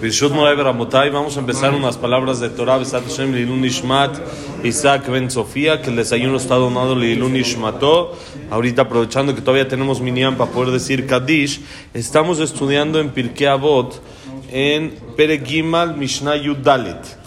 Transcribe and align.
Vamos 0.00 1.36
a 1.36 1.40
empezar 1.40 1.72
unas 1.72 1.96
palabras 1.96 2.40
de 2.40 2.50
Torah, 2.50 2.78
Besat 2.78 3.04
Hashem, 3.04 3.32
Lilun 3.32 3.64
Ishmat, 3.64 4.18
Isaac 4.62 5.08
Ben 5.08 5.30
Sofía, 5.30 5.80
que 5.80 5.90
el 5.90 5.96
desayuno 5.96 6.36
está 6.36 6.56
donado 6.56 6.94
Lilun 6.94 7.36
Ishmato. 7.36 8.12
Ahorita 8.50 8.82
aprovechando 8.82 9.34
que 9.34 9.40
todavía 9.40 9.68
tenemos 9.68 10.00
Minyan 10.00 10.36
para 10.36 10.50
poder 10.50 10.72
decir 10.72 11.06
Kaddish, 11.06 11.60
estamos 11.94 12.40
estudiando 12.40 13.00
en 13.00 13.10
Pirkei 13.10 13.46
Avot, 13.46 14.02
en 14.50 14.94
Peregimal 15.16 15.96
Mishnah 15.96 16.36
Yudalet. 16.36 17.18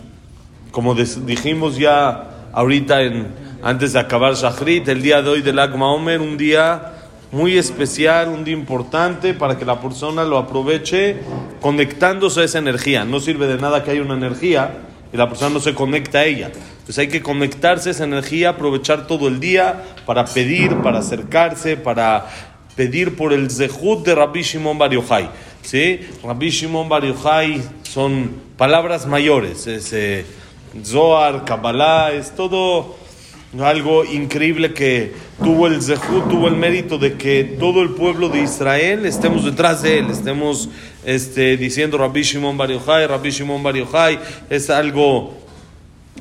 Como 0.71 0.93
dijimos 0.93 1.77
ya 1.77 2.49
ahorita 2.53 3.01
en, 3.01 3.27
antes 3.63 3.93
de 3.93 3.99
acabar 3.99 4.35
Shachrit, 4.35 4.87
el 4.89 5.01
día 5.01 5.21
de 5.21 5.29
hoy 5.29 5.41
del 5.41 5.57
Agma 5.57 5.91
Omer, 5.91 6.21
un 6.21 6.37
día 6.37 6.96
muy 7.31 7.57
especial, 7.57 8.29
un 8.29 8.43
día 8.43 8.53
importante 8.53 9.33
para 9.33 9.57
que 9.57 9.65
la 9.65 9.81
persona 9.81 10.23
lo 10.23 10.37
aproveche 10.37 11.17
conectándose 11.61 12.41
a 12.41 12.43
esa 12.45 12.59
energía. 12.59 13.05
No 13.05 13.19
sirve 13.19 13.47
de 13.47 13.57
nada 13.57 13.83
que 13.83 13.91
haya 13.91 14.01
una 14.01 14.13
energía 14.13 14.79
y 15.11 15.17
la 15.17 15.27
persona 15.27 15.53
no 15.53 15.59
se 15.59 15.73
conecta 15.73 16.19
a 16.19 16.25
ella. 16.25 16.47
Entonces 16.47 16.99
hay 16.99 17.07
que 17.09 17.21
conectarse 17.21 17.89
a 17.89 17.91
esa 17.91 18.05
energía, 18.05 18.49
aprovechar 18.49 19.07
todo 19.07 19.27
el 19.27 19.39
día 19.39 19.83
para 20.05 20.25
pedir, 20.25 20.77
para 20.77 20.99
acercarse, 20.99 21.75
para 21.75 22.27
pedir 22.75 23.15
por 23.15 23.33
el 23.33 23.51
zehut 23.51 24.05
de 24.05 24.15
Rabbi 24.15 24.41
Shimon 24.41 24.77
Bar 24.77 24.91
Yochai. 24.91 25.29
¿Sí? 25.63 25.99
Rabbi 26.23 26.49
Shimon 26.49 26.87
Bar 26.87 27.03
Yochai 27.03 27.61
son 27.83 28.31
palabras 28.55 29.05
mayores. 29.05 29.67
Es, 29.67 29.91
eh, 29.91 30.25
Zohar, 30.85 31.43
Kabbalah, 31.43 32.13
es 32.13 32.35
todo 32.35 32.95
algo 33.61 34.03
increíble 34.03 34.73
que 34.73 35.13
tuvo 35.41 35.67
el 35.67 35.81
Zehut, 35.81 36.29
tuvo 36.29 36.47
el 36.47 36.55
mérito 36.55 36.97
de 36.97 37.13
que 37.13 37.43
todo 37.43 37.81
el 37.81 37.91
pueblo 37.91 38.29
de 38.29 38.41
Israel 38.41 39.05
estemos 39.05 39.45
detrás 39.45 39.81
de 39.81 39.99
él, 39.99 40.09
estemos 40.09 40.69
este, 41.05 41.55
diciendo 41.55 41.97
Rabbi 41.97 42.23
Shimon 42.23 42.57
Bar 42.57 42.71
Yochai, 42.71 43.07
Rabbi 43.07 43.29
Shimon 43.29 43.63
Bar 43.63 43.75
es 44.49 44.69
algo 44.69 45.33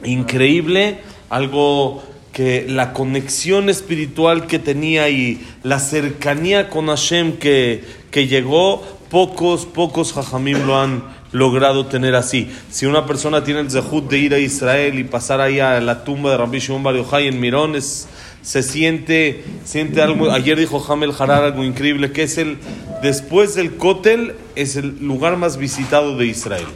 increíble, 0.04 0.98
algo 1.28 2.02
que 2.32 2.66
la 2.68 2.92
conexión 2.92 3.70
espiritual 3.70 4.46
que 4.46 4.58
tenía 4.58 5.08
y 5.08 5.40
la 5.62 5.80
cercanía 5.80 6.68
con 6.68 6.86
Hashem 6.86 7.38
que, 7.38 7.82
que 8.10 8.28
llegó, 8.28 8.82
pocos, 9.10 9.66
pocos 9.66 10.12
jajamim 10.12 10.66
lo 10.66 10.78
han 10.78 11.15
logrado 11.36 11.86
tener 11.86 12.14
así. 12.14 12.50
Si 12.70 12.86
una 12.86 13.06
persona 13.06 13.44
tiene 13.44 13.60
el 13.60 13.70
zehut 13.70 14.08
de 14.08 14.18
ir 14.18 14.34
a 14.34 14.38
Israel 14.38 14.98
y 14.98 15.04
pasar 15.04 15.40
ahí 15.40 15.60
a 15.60 15.80
la 15.80 16.02
tumba 16.02 16.30
de 16.30 16.38
Rabbi 16.38 16.58
Shimon 16.58 16.82
Bar 16.82 16.96
Yochai 16.96 17.28
en 17.28 17.38
Mirón, 17.40 17.74
se 17.80 18.62
siente, 18.62 19.44
siente 19.64 20.00
algo. 20.00 20.30
Ayer 20.30 20.58
dijo 20.58 20.82
Hamel 20.88 21.12
Harar 21.18 21.44
algo 21.44 21.62
increíble, 21.62 22.12
que 22.12 22.22
es 22.22 22.38
el, 22.38 22.58
después 23.02 23.54
del 23.54 23.76
Kotel, 23.76 24.34
es 24.54 24.76
el 24.76 24.98
lugar 25.00 25.36
más 25.36 25.58
visitado 25.58 26.16
de 26.16 26.26
Israel. 26.26 26.66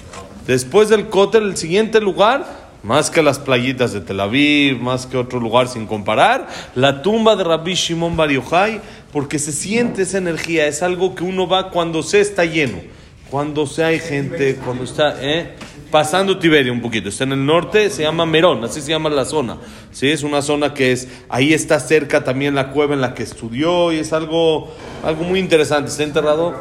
Después 0.47 0.91
del 0.91 1.09
Kotel, 1.09 1.45
el 1.45 1.57
siguiente 1.57 2.01
lugar, 2.01 2.71
más 2.83 3.11
que 3.11 3.23
las 3.23 3.39
playitas 3.39 3.93
de 3.93 4.01
Tel 4.03 4.21
Aviv, 4.21 4.79
más 4.79 5.07
que 5.07 5.17
otro 5.17 5.41
lugar 5.41 5.69
sin 5.69 5.87
comparar, 5.87 6.49
la 6.75 7.01
tumba 7.01 7.35
de 7.35 7.45
Rabbi 7.45 7.75
Shimon 7.75 8.17
Bar 8.17 8.31
Yochai, 8.31 8.83
porque 9.11 9.39
se 9.39 9.53
siente 9.53 10.03
esa 10.03 10.19
energía, 10.19 10.67
es 10.67 10.83
algo 10.83 11.15
que 11.15 11.25
uno 11.25 11.49
va 11.49 11.71
cuando 11.71 12.03
se 12.03 12.21
está 12.21 12.45
lleno 12.45 13.00
cuando 13.31 13.67
se 13.67 13.85
hay 13.85 14.01
gente, 14.01 14.57
cuando 14.57 14.85
está 14.85 15.17
¿eh? 15.21 15.55
pasando 15.91 16.39
Tiberio 16.39 16.73
un 16.73 16.83
poquito, 16.83 17.09
está 17.09 17.25
en 17.25 17.33
el 17.33 17.47
norte, 17.47 17.89
se 17.89 18.03
llama 18.03 18.27
Merón, 18.27 18.65
así 18.65 18.81
se 18.81 18.91
llama 18.91 19.09
la 19.09 19.25
zona. 19.25 19.59
¿sí? 19.93 20.09
Es 20.09 20.23
una 20.23 20.43
zona 20.43 20.75
que 20.75 20.93
es, 20.93 21.09
ahí 21.29 21.55
está 21.55 21.79
cerca 21.79 22.25
también 22.25 22.55
la 22.55 22.71
cueva 22.73 22.95
en 22.95 23.01
la 23.01 23.15
que 23.15 23.23
estudió 23.23 23.93
y 23.93 23.99
es 23.99 24.13
algo, 24.13 24.75
algo 25.05 25.23
muy 25.23 25.39
interesante. 25.39 25.91
Está 25.91 26.03
enterrado, 26.03 26.55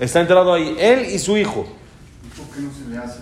está 0.00 0.20
enterrado 0.20 0.52
ahí, 0.52 0.76
él 0.78 1.06
y 1.12 1.18
su 1.18 1.36
hijo. 1.36 1.66
¿Por 2.36 2.46
qué 2.54 2.62
no 2.62 2.70
se 2.72 2.90
le 2.90 2.98
hace 2.98 3.20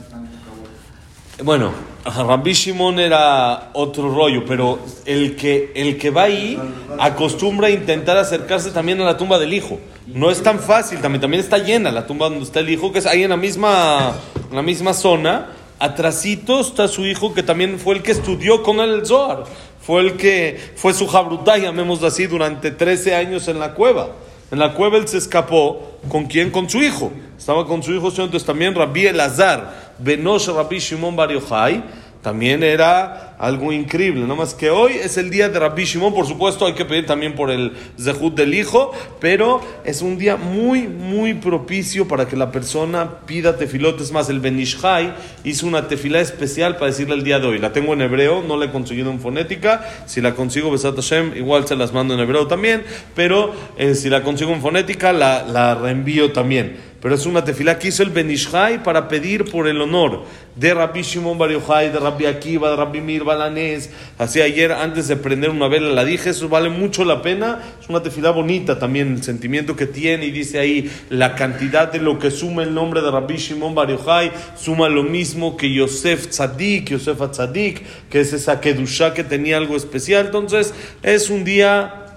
Bueno, 1.42 1.72
Rabbi 2.04 2.52
Shimon 2.52 3.00
era 3.00 3.70
otro 3.72 4.14
rollo, 4.14 4.44
pero 4.46 4.78
el 5.04 5.34
que, 5.34 5.72
el 5.74 5.98
que 5.98 6.10
va 6.10 6.24
ahí 6.24 6.56
acostumbra 6.98 7.66
a 7.66 7.70
intentar 7.70 8.16
acercarse 8.16 8.70
también 8.70 9.00
a 9.00 9.04
la 9.04 9.16
tumba 9.16 9.40
del 9.40 9.52
hijo. 9.52 9.80
No 10.06 10.30
es 10.30 10.44
tan 10.44 10.60
fácil, 10.60 11.00
también, 11.00 11.20
también 11.20 11.42
está 11.42 11.58
llena 11.58 11.90
la 11.90 12.06
tumba 12.06 12.28
donde 12.28 12.44
está 12.44 12.60
el 12.60 12.70
hijo, 12.70 12.92
que 12.92 13.00
es 13.00 13.06
ahí 13.06 13.24
en 13.24 13.30
la 13.30 13.36
misma, 13.36 14.12
la 14.52 14.62
misma 14.62 14.94
zona. 14.94 15.48
Atrasito 15.80 16.60
está 16.60 16.86
su 16.86 17.04
hijo, 17.04 17.34
que 17.34 17.42
también 17.42 17.80
fue 17.80 17.96
el 17.96 18.02
que 18.02 18.12
estudió 18.12 18.62
con 18.62 18.78
el 18.78 19.04
Zohar. 19.04 19.42
Fue 19.80 20.02
el 20.02 20.16
que 20.16 20.58
fue 20.76 20.94
su 20.94 21.08
jabrutá, 21.08 21.58
llamémoslo 21.58 22.06
así, 22.06 22.26
durante 22.26 22.70
13 22.70 23.16
años 23.16 23.48
en 23.48 23.58
la 23.58 23.74
cueva. 23.74 24.10
En 24.52 24.60
la 24.60 24.72
cueva 24.72 24.98
él 24.98 25.08
se 25.08 25.18
escapó. 25.18 25.98
¿Con 26.08 26.26
quién? 26.26 26.50
Con 26.52 26.70
su 26.70 26.80
hijo. 26.80 27.10
Estaba 27.38 27.66
con 27.66 27.82
su 27.82 27.92
hijo, 27.92 28.08
entonces 28.08 28.44
también 28.44 28.74
Rabbi 28.74 29.06
Elazar, 29.06 29.92
Benosh 29.98 30.48
Rabbi 30.48 30.78
Shimon 30.78 31.14
Bar 31.16 31.30
Yochai 31.30 31.82
también 32.24 32.62
era 32.62 33.36
algo 33.38 33.70
increíble. 33.70 34.26
No 34.26 34.34
más 34.34 34.54
que 34.54 34.70
hoy 34.70 34.92
es 34.94 35.18
el 35.18 35.28
día 35.28 35.50
de 35.50 35.60
Rabbi 35.60 35.84
Shimon, 35.84 36.14
por 36.14 36.26
supuesto 36.26 36.64
hay 36.64 36.72
que 36.72 36.86
pedir 36.86 37.04
también 37.04 37.34
por 37.34 37.50
el 37.50 37.72
Zehut 38.00 38.34
del 38.34 38.54
hijo, 38.54 38.92
pero 39.20 39.60
es 39.84 40.00
un 40.00 40.16
día 40.16 40.36
muy, 40.36 40.88
muy 40.88 41.34
propicio 41.34 42.08
para 42.08 42.26
que 42.26 42.34
la 42.34 42.50
persona 42.50 43.18
pida 43.26 43.58
tefilotes 43.58 44.10
más. 44.10 44.30
El 44.30 44.40
Benishai 44.40 45.12
hizo 45.44 45.66
una 45.66 45.86
tefilá 45.86 46.20
especial 46.22 46.76
para 46.76 46.86
decirle 46.86 47.14
el 47.14 47.24
día 47.24 47.38
de 47.40 47.46
hoy. 47.46 47.58
La 47.58 47.74
tengo 47.74 47.92
en 47.92 48.00
hebreo, 48.00 48.42
no 48.42 48.56
la 48.56 48.64
he 48.64 48.70
conseguido 48.70 49.10
en 49.10 49.20
fonética. 49.20 49.86
Si 50.06 50.22
la 50.22 50.34
consigo, 50.34 50.70
Besat 50.70 50.96
Hashem, 50.96 51.36
igual 51.36 51.68
se 51.68 51.76
las 51.76 51.92
mando 51.92 52.14
en 52.14 52.20
hebreo 52.20 52.46
también, 52.46 52.84
pero 53.14 53.52
eh, 53.76 53.94
si 53.94 54.08
la 54.08 54.22
consigo 54.22 54.52
en 54.52 54.62
fonética, 54.62 55.12
la, 55.12 55.44
la 55.44 55.74
reenvío 55.74 56.32
también 56.32 56.93
pero 57.04 57.16
es 57.16 57.26
una 57.26 57.44
tefilá 57.44 57.78
que 57.78 57.88
hizo 57.88 58.02
el 58.02 58.08
Benishai 58.08 58.82
para 58.82 59.08
pedir 59.08 59.44
por 59.44 59.68
el 59.68 59.78
honor 59.78 60.22
de 60.56 60.72
Rabbi 60.72 61.02
Shimon 61.02 61.36
Bar 61.36 61.50
Yochai, 61.50 61.92
de 61.92 61.98
Rabbi 61.98 62.24
Akiva, 62.24 62.70
de 62.70 62.76
Rabbi 62.76 63.02
Mir 63.02 63.24
Balanés. 63.24 63.90
Así 64.16 64.40
ayer, 64.40 64.72
antes 64.72 65.08
de 65.08 65.16
prender 65.16 65.50
una 65.50 65.68
vela, 65.68 65.90
la 65.90 66.02
dije, 66.02 66.30
eso 66.30 66.48
vale 66.48 66.70
mucho 66.70 67.04
la 67.04 67.20
pena. 67.20 67.60
Es 67.78 67.90
una 67.90 68.02
tefilá 68.02 68.30
bonita 68.30 68.78
también, 68.78 69.16
el 69.16 69.22
sentimiento 69.22 69.76
que 69.76 69.84
tiene, 69.84 70.24
y 70.24 70.30
dice 70.30 70.58
ahí 70.58 70.90
la 71.10 71.34
cantidad 71.34 71.92
de 71.92 71.98
lo 71.98 72.18
que 72.18 72.30
suma 72.30 72.62
el 72.62 72.72
nombre 72.72 73.02
de 73.02 73.10
Rabbi 73.10 73.36
Shimon 73.36 73.74
Bar 73.74 73.90
Yochai, 73.90 74.32
suma 74.56 74.88
lo 74.88 75.02
mismo 75.02 75.58
que 75.58 75.70
Yosef 75.70 76.28
Tzadik, 76.28 76.88
Yosef 76.88 77.20
Tzadik, 77.32 77.82
que 78.08 78.20
es 78.20 78.32
esa 78.32 78.62
Kedusha 78.62 79.12
que 79.12 79.24
tenía 79.24 79.58
algo 79.58 79.76
especial. 79.76 80.24
Entonces, 80.24 80.72
es 81.02 81.28
un 81.28 81.44
día 81.44 82.16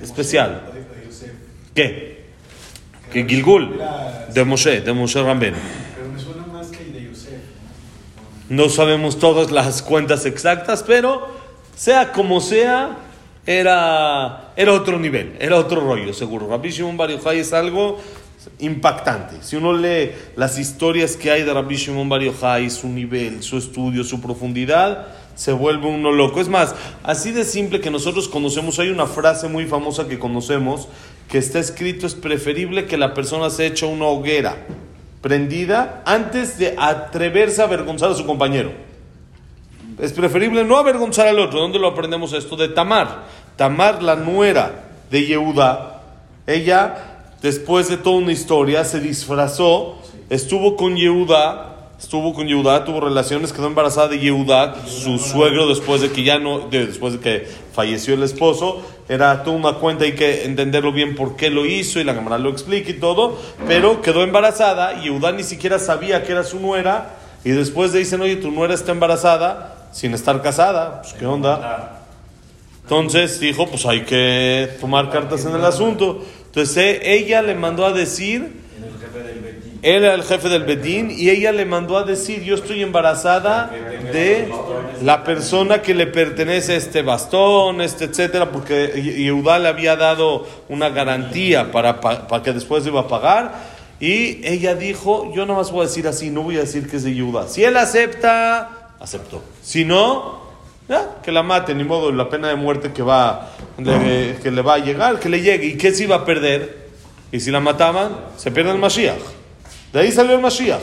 especial. 0.00 0.62
¿Qué? 1.74 2.13
Que 3.14 3.24
Gilgul, 3.24 3.80
de 4.34 4.44
Moshe, 4.44 4.80
de 4.80 4.92
Moshe 4.92 5.22
Ramben. 5.22 5.54
Pero 5.94 6.08
me 6.10 6.18
suena 6.18 6.46
más 6.52 6.66
que 6.66 6.82
el 6.82 6.92
de 6.92 7.04
Yosef. 7.04 7.40
No 8.48 8.68
sabemos 8.68 9.20
todas 9.20 9.52
las 9.52 9.82
cuentas 9.82 10.26
exactas, 10.26 10.82
pero 10.82 11.28
sea 11.76 12.10
como 12.10 12.40
sea, 12.40 12.98
era, 13.46 14.52
era 14.56 14.72
otro 14.72 14.98
nivel, 14.98 15.36
era 15.38 15.56
otro 15.56 15.80
rollo, 15.80 16.12
seguro. 16.12 16.48
Rabbi 16.48 16.70
Shimon 16.70 16.96
Bar 16.96 17.10
Yochai 17.10 17.38
es 17.38 17.52
algo 17.52 18.00
impactante. 18.58 19.36
Si 19.42 19.54
uno 19.54 19.72
lee 19.72 20.10
las 20.34 20.58
historias 20.58 21.16
que 21.16 21.30
hay 21.30 21.44
de 21.44 21.54
Rabbi 21.54 21.76
Shimon 21.76 22.08
Bar 22.08 22.20
Yochai, 22.20 22.68
su 22.68 22.88
nivel, 22.88 23.44
su 23.44 23.58
estudio, 23.58 24.02
su 24.02 24.20
profundidad, 24.20 25.06
se 25.36 25.52
vuelve 25.52 25.86
uno 25.86 26.10
loco. 26.10 26.40
Es 26.40 26.48
más, 26.48 26.74
así 27.04 27.30
de 27.30 27.44
simple 27.44 27.80
que 27.80 27.92
nosotros 27.92 28.28
conocemos, 28.28 28.80
hay 28.80 28.88
una 28.88 29.06
frase 29.06 29.46
muy 29.46 29.66
famosa 29.66 30.08
que 30.08 30.18
conocemos 30.18 30.88
que 31.28 31.38
está 31.38 31.58
escrito, 31.58 32.06
es 32.06 32.14
preferible 32.14 32.86
que 32.86 32.96
la 32.96 33.14
persona 33.14 33.50
se 33.50 33.66
eche 33.66 33.86
una 33.86 34.06
hoguera 34.06 34.56
prendida 35.20 36.02
antes 36.04 36.58
de 36.58 36.74
atreverse 36.78 37.62
a 37.62 37.64
avergonzar 37.64 38.10
a 38.10 38.14
su 38.14 38.26
compañero. 38.26 38.72
Es 39.98 40.12
preferible 40.12 40.64
no 40.64 40.76
avergonzar 40.76 41.26
al 41.26 41.38
otro. 41.38 41.60
¿Dónde 41.60 41.78
lo 41.78 41.88
aprendemos 41.88 42.32
esto? 42.32 42.56
De 42.56 42.68
Tamar. 42.68 43.24
Tamar, 43.56 44.02
la 44.02 44.16
nuera 44.16 44.84
de 45.10 45.24
Yehuda, 45.24 46.02
ella, 46.46 47.24
después 47.40 47.88
de 47.88 47.96
toda 47.96 48.16
una 48.16 48.32
historia, 48.32 48.84
se 48.84 49.00
disfrazó, 49.00 49.98
estuvo 50.28 50.76
con 50.76 50.96
Yehuda 50.96 51.74
estuvo 51.98 52.34
con 52.34 52.46
Yehuda, 52.46 52.84
tuvo 52.84 53.00
relaciones, 53.00 53.52
quedó 53.52 53.66
embarazada 53.66 54.08
de 54.08 54.18
Yehuda, 54.18 54.86
su 54.86 55.18
suegro 55.18 55.66
después 55.68 56.02
de 56.02 56.10
que 56.10 56.22
ya 56.22 56.38
no, 56.38 56.68
después 56.68 57.14
de 57.14 57.20
que 57.20 57.48
falleció 57.72 58.14
el 58.14 58.22
esposo, 58.22 58.82
era 59.08 59.42
toda 59.42 59.56
una 59.56 59.74
cuenta, 59.74 60.04
hay 60.04 60.14
que 60.14 60.44
entenderlo 60.44 60.92
bien 60.92 61.14
por 61.14 61.36
qué 61.36 61.50
lo 61.50 61.66
hizo 61.66 62.00
y 62.00 62.04
la 62.04 62.14
cámara 62.14 62.38
lo 62.38 62.50
explica 62.50 62.90
y 62.90 62.94
todo, 62.94 63.38
pero 63.66 64.00
quedó 64.00 64.22
embarazada 64.22 64.94
y 64.94 65.04
Yehuda 65.04 65.32
ni 65.32 65.42
siquiera 65.42 65.78
sabía 65.78 66.22
que 66.22 66.32
era 66.32 66.42
su 66.42 66.58
nuera 66.58 67.16
y 67.44 67.50
después 67.50 67.92
le 67.92 67.98
dicen, 67.98 68.20
oye, 68.22 68.36
tu 68.36 68.50
nuera 68.50 68.72
está 68.74 68.92
embarazada 68.92 69.88
sin 69.92 70.14
estar 70.14 70.40
casada, 70.42 71.02
pues 71.02 71.14
qué 71.14 71.26
onda. 71.26 72.00
Entonces 72.82 73.40
dijo, 73.40 73.66
pues 73.66 73.84
hay 73.86 74.02
que 74.02 74.70
tomar 74.80 75.10
cartas 75.10 75.44
en 75.44 75.54
el 75.54 75.64
asunto. 75.64 76.24
Entonces 76.46 76.76
eh, 76.76 77.00
ella 77.14 77.42
le 77.42 77.54
mandó 77.54 77.86
a 77.86 77.92
decir 77.92 78.63
él 79.84 80.02
era 80.02 80.14
el 80.14 80.22
jefe 80.22 80.48
del 80.48 80.64
Bedín 80.64 81.10
y 81.10 81.28
ella 81.28 81.52
le 81.52 81.66
mandó 81.66 81.98
a 81.98 82.04
decir, 82.04 82.42
yo 82.42 82.54
estoy 82.54 82.82
embarazada 82.82 83.70
de 84.12 84.50
la 85.02 85.22
persona 85.24 85.82
que 85.82 85.92
le 85.92 86.06
pertenece 86.06 86.74
este 86.74 87.02
bastón, 87.02 87.82
este, 87.82 88.06
etcétera, 88.06 88.50
porque 88.50 88.86
Yehudá 89.02 89.58
le 89.58 89.68
había 89.68 89.94
dado 89.94 90.46
una 90.70 90.88
garantía 90.88 91.70
para, 91.70 92.00
para 92.00 92.42
que 92.42 92.54
después 92.54 92.86
iba 92.86 93.00
a 93.00 93.08
pagar. 93.08 93.74
Y 94.00 94.40
ella 94.48 94.74
dijo, 94.74 95.30
yo 95.34 95.44
no 95.44 95.54
más 95.54 95.70
voy 95.70 95.82
a 95.82 95.88
decir 95.88 96.08
así, 96.08 96.30
no 96.30 96.44
voy 96.44 96.56
a 96.56 96.60
decir 96.60 96.88
que 96.88 96.96
es 96.96 97.04
de 97.04 97.12
Yehuda. 97.12 97.46
Si 97.48 97.62
él 97.62 97.76
acepta, 97.76 98.94
aceptó. 98.98 99.42
Si 99.62 99.84
no, 99.84 100.44
que 101.22 101.30
la 101.30 101.42
mate, 101.42 101.74
ni 101.74 101.84
modo, 101.84 102.10
la 102.10 102.30
pena 102.30 102.48
de 102.48 102.56
muerte 102.56 102.90
que, 102.94 103.02
va, 103.02 103.50
le, 103.76 104.36
que 104.42 104.50
le 104.50 104.62
va 104.62 104.76
a 104.76 104.78
llegar, 104.78 105.20
que 105.20 105.28
le 105.28 105.42
llegue. 105.42 105.66
¿Y 105.66 105.76
qué 105.76 105.92
se 105.92 106.04
iba 106.04 106.16
a 106.16 106.24
perder? 106.24 106.88
Y 107.32 107.40
si 107.40 107.50
la 107.50 107.60
mataban, 107.60 108.16
se 108.38 108.50
pierde 108.50 108.70
el 108.70 108.78
Mashiach. 108.78 109.43
De 109.94 110.00
ahí 110.00 110.10
salió 110.10 110.34
el 110.34 110.40
Mashiach. 110.40 110.82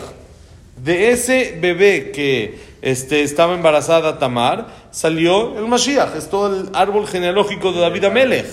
De 0.82 1.12
ese 1.12 1.58
bebé 1.60 2.12
que 2.12 2.58
este, 2.82 3.24
estaba 3.24 3.54
embarazada 3.54 4.18
Tamar, 4.18 4.68
salió 4.90 5.60
el 5.60 5.68
Mashiach. 5.68 6.16
Es 6.16 6.30
todo 6.30 6.62
el 6.62 6.70
árbol 6.74 7.06
genealógico 7.06 7.74
de 7.74 7.82
David 7.82 8.06
Amelech. 8.06 8.48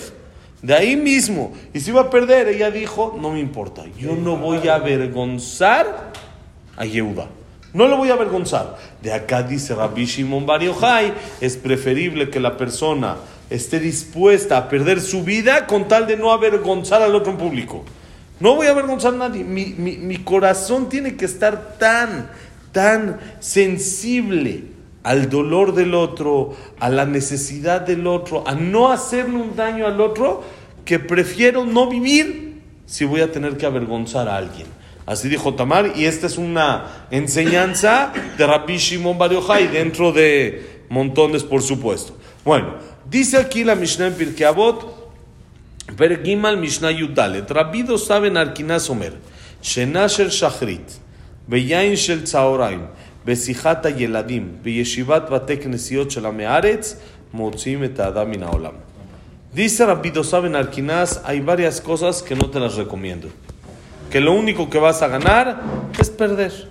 De 0.61 0.75
ahí 0.75 0.97
mismo. 0.97 1.53
Y 1.73 1.79
si 1.79 1.91
iba 1.91 2.01
a 2.01 2.09
perder, 2.09 2.49
ella 2.49 2.71
dijo, 2.71 3.17
no 3.21 3.31
me 3.31 3.39
importa, 3.39 3.85
yo 3.97 4.17
no 4.17 4.35
voy 4.35 4.67
a 4.67 4.75
avergonzar 4.75 6.11
a 6.75 6.83
Yehuda. 6.83 7.29
No 7.71 7.87
lo 7.87 7.95
voy 7.95 8.09
a 8.09 8.15
avergonzar. 8.15 8.77
De 9.01 9.13
acá 9.13 9.43
dice 9.43 9.73
Rabbi 9.73 10.03
Shimon 10.03 10.45
Bar 10.45 10.61
Yochai, 10.61 11.13
es 11.39 11.55
preferible 11.55 12.29
que 12.29 12.41
la 12.41 12.57
persona 12.57 13.15
esté 13.49 13.79
dispuesta 13.79 14.57
a 14.57 14.67
perder 14.67 14.99
su 14.99 15.23
vida 15.23 15.67
con 15.67 15.87
tal 15.87 16.05
de 16.05 16.17
no 16.17 16.33
avergonzar 16.33 17.01
al 17.01 17.15
otro 17.15 17.31
en 17.31 17.37
público. 17.37 17.85
No 18.39 18.55
voy 18.55 18.67
a 18.67 18.71
avergonzar 18.71 19.13
a 19.13 19.17
nadie. 19.17 19.43
Mi, 19.43 19.73
mi- 19.77 19.97
mi 19.97 20.17
corazón 20.17 20.89
tiene 20.89 21.15
que 21.17 21.25
estar 21.25 21.77
tan, 21.77 22.29
tan 22.71 23.19
sensible 23.39 24.63
al 25.03 25.29
dolor 25.29 25.73
del 25.73 25.93
otro, 25.95 26.55
a 26.79 26.89
la 26.89 27.05
necesidad 27.05 27.81
del 27.81 28.05
otro, 28.07 28.47
a 28.47 28.53
no 28.55 28.91
hacerle 28.91 29.35
un 29.37 29.55
daño 29.55 29.85
al 29.87 29.99
otro, 30.01 30.43
que 30.85 30.99
prefiero 30.99 31.65
no 31.65 31.89
vivir 31.89 32.61
si 32.85 33.05
voy 33.05 33.21
a 33.21 33.31
tener 33.31 33.57
que 33.57 33.65
avergonzar 33.65 34.27
a 34.27 34.37
alguien. 34.37 34.67
Así 35.05 35.27
dijo 35.29 35.55
Tamar, 35.55 35.93
y 35.95 36.05
esta 36.05 36.27
es 36.27 36.37
una 36.37 37.05
enseñanza 37.11 38.13
de 38.37 38.45
Rabbi 38.45 38.77
Shimon 38.77 39.17
Bar 39.17 39.31
Yochai 39.31 39.67
dentro 39.67 40.11
de 40.11 40.83
montones, 40.89 41.43
por 41.43 41.61
supuesto. 41.63 42.15
Bueno, 42.45 42.75
dice 43.09 43.37
aquí 43.37 43.63
la 43.63 43.75
Mishnah 43.75 44.07
en 44.07 44.15
Per 45.97 46.23
Gimal 46.23 46.57
Mishnah 46.57 46.91
Yudalet. 46.91 47.49
Rabidos 47.49 48.05
saben 48.05 48.37
Arkinaz 48.37 48.89
Omer. 48.89 49.13
Shenasher 49.61 50.29
Shachrit. 50.29 50.99
Beyain 51.47 51.95
Shel 51.95 52.23
Tzaoraim. 52.23 52.87
Besichat 53.25 53.85
Yeladim. 53.85 54.63
Beyeshivat 54.63 55.29
Batek 55.29 55.65
Nesiot 55.65 56.11
Shel 56.11 56.25
Amearetz. 56.25 56.97
Motzim 57.33 57.83
et 57.83 57.99
Adam 57.99 58.31
Olam. 58.53 58.73
Dice 59.53 59.85
Rabidos 59.85 60.29
saben 60.29 60.55
Arkinaz, 60.55 61.21
hay 61.25 61.39
varias 61.39 61.81
cosas 61.81 62.21
que 62.21 62.35
no 62.35 62.49
te 62.49 62.59
las 62.59 62.75
recomiendo. 62.75 63.29
Que 64.11 64.19
lo 64.19 64.33
único 64.33 64.69
que 64.69 64.79
vas 64.79 65.01
a 65.01 65.07
ganar 65.07 65.61
es 65.99 66.09
perder. 66.09 66.69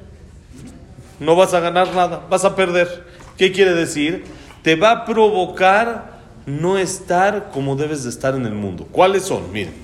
No 1.21 1.35
vas 1.35 1.55
a 1.55 1.61
ganar 1.61 1.93
nada, 1.95 2.23
vas 2.31 2.45
a 2.45 2.55
perder. 2.55 3.05
¿Qué 3.37 3.53
quiere 3.53 3.75
decir? 3.75 4.25
Te 4.63 4.77
va 4.77 4.91
a 4.93 5.05
provocar 5.05 6.18
no 6.49 6.79
estar 6.79 7.51
como 7.53 7.77
debes 7.77 8.05
de 8.05 8.11
estar 8.11 8.35
en 8.35 8.47
el 8.47 8.55
mundo. 8.55 8.89
¿Cuáles 8.91 9.25
son? 9.25 9.53
Miren, 9.53 9.75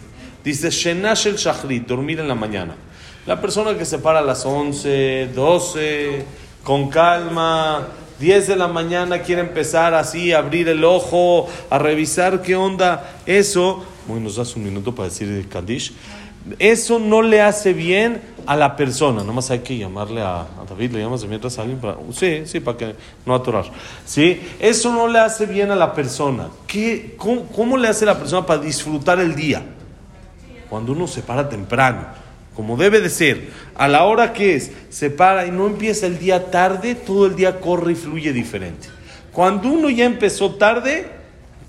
dice 0.43 0.71
Shenash 0.71 1.27
el 1.27 1.37
Shachrit, 1.37 1.87
dormir 1.87 2.21
en 2.21 2.29
la 2.29 2.35
mañana. 2.35 2.75
La 3.27 3.41
persona 3.41 3.77
que 3.77 3.85
se 3.85 3.99
para 3.99 4.19
a 4.19 4.23
las 4.23 4.45
11, 4.45 5.31
12, 5.35 6.25
con 6.63 6.89
calma, 6.89 7.89
10 8.19 8.49
de 8.49 8.57
la 8.57 8.69
mañana 8.69 9.21
quiere 9.21 9.41
empezar 9.41 9.95
así, 9.95 10.33
abrir 10.33 10.69
el 10.69 10.85
ojo, 10.85 11.49
a 11.71 11.79
revisar 11.79 12.43
qué 12.43 12.57
onda. 12.57 13.15
Eso, 13.27 13.85
bueno, 14.07 14.25
nos 14.25 14.37
das 14.37 14.55
un 14.57 14.65
minuto 14.65 14.95
para 14.95 15.09
decir 15.09 15.49
Kaddish. 15.49 15.93
Eso 16.59 16.99
no 16.99 17.23
le 17.23 17.41
hace 17.41 17.73
bien 17.73 18.21
a 18.47 18.57
la 18.57 18.77
persona. 18.77 19.25
Nomás 19.25 19.51
hay 19.51 19.61
que 19.61 19.79
llamarle 19.79 20.21
a, 20.21 20.41
a 20.41 20.65
David, 20.69 20.93
le 20.93 21.01
llamas 21.01 21.25
mientras 21.25 21.59
a 21.59 21.63
alguien 21.63 21.81
para. 21.81 21.97
Sí, 22.13 22.43
sí, 22.45 22.61
para 22.61 22.77
que 22.77 22.95
no 23.25 23.35
atorar. 23.35 23.65
¿Sí? 24.05 24.41
Eso 24.61 24.93
no 24.93 25.09
le 25.09 25.19
hace 25.19 25.47
bien 25.47 25.71
a 25.71 25.77
la 25.77 25.95
persona. 25.95 26.49
¿Qué, 26.67 27.15
cómo, 27.17 27.47
cómo 27.47 27.77
le 27.77 27.89
hace 27.89 28.05
la 28.05 28.19
persona 28.19 28.45
para 28.45 28.61
disfrutar 28.61 29.21
el 29.21 29.35
día? 29.35 29.63
Cuando 30.69 30.93
uno 30.93 31.07
se 31.07 31.23
para 31.23 31.49
temprano, 31.49 32.07
como 32.55 32.77
debe 32.77 33.01
de 33.01 33.11
ser, 33.11 33.51
a 33.75 33.89
la 33.89 34.05
hora 34.05 34.33
que 34.33 34.55
es, 34.55 34.71
se 34.91 35.11
para 35.11 35.47
y 35.47 35.51
no 35.51 35.67
empieza 35.67 36.07
el 36.07 36.19
día 36.19 36.51
tarde, 36.51 36.95
todo 36.95 37.27
el 37.27 37.37
día 37.37 37.61
corre 37.61 37.93
y 37.93 37.97
fluye 37.97 38.33
diferente. 38.33 38.89
Cuando 39.33 39.69
uno 39.69 39.91
ya 39.91 40.05
empezó 40.05 40.55
tarde, 40.55 41.11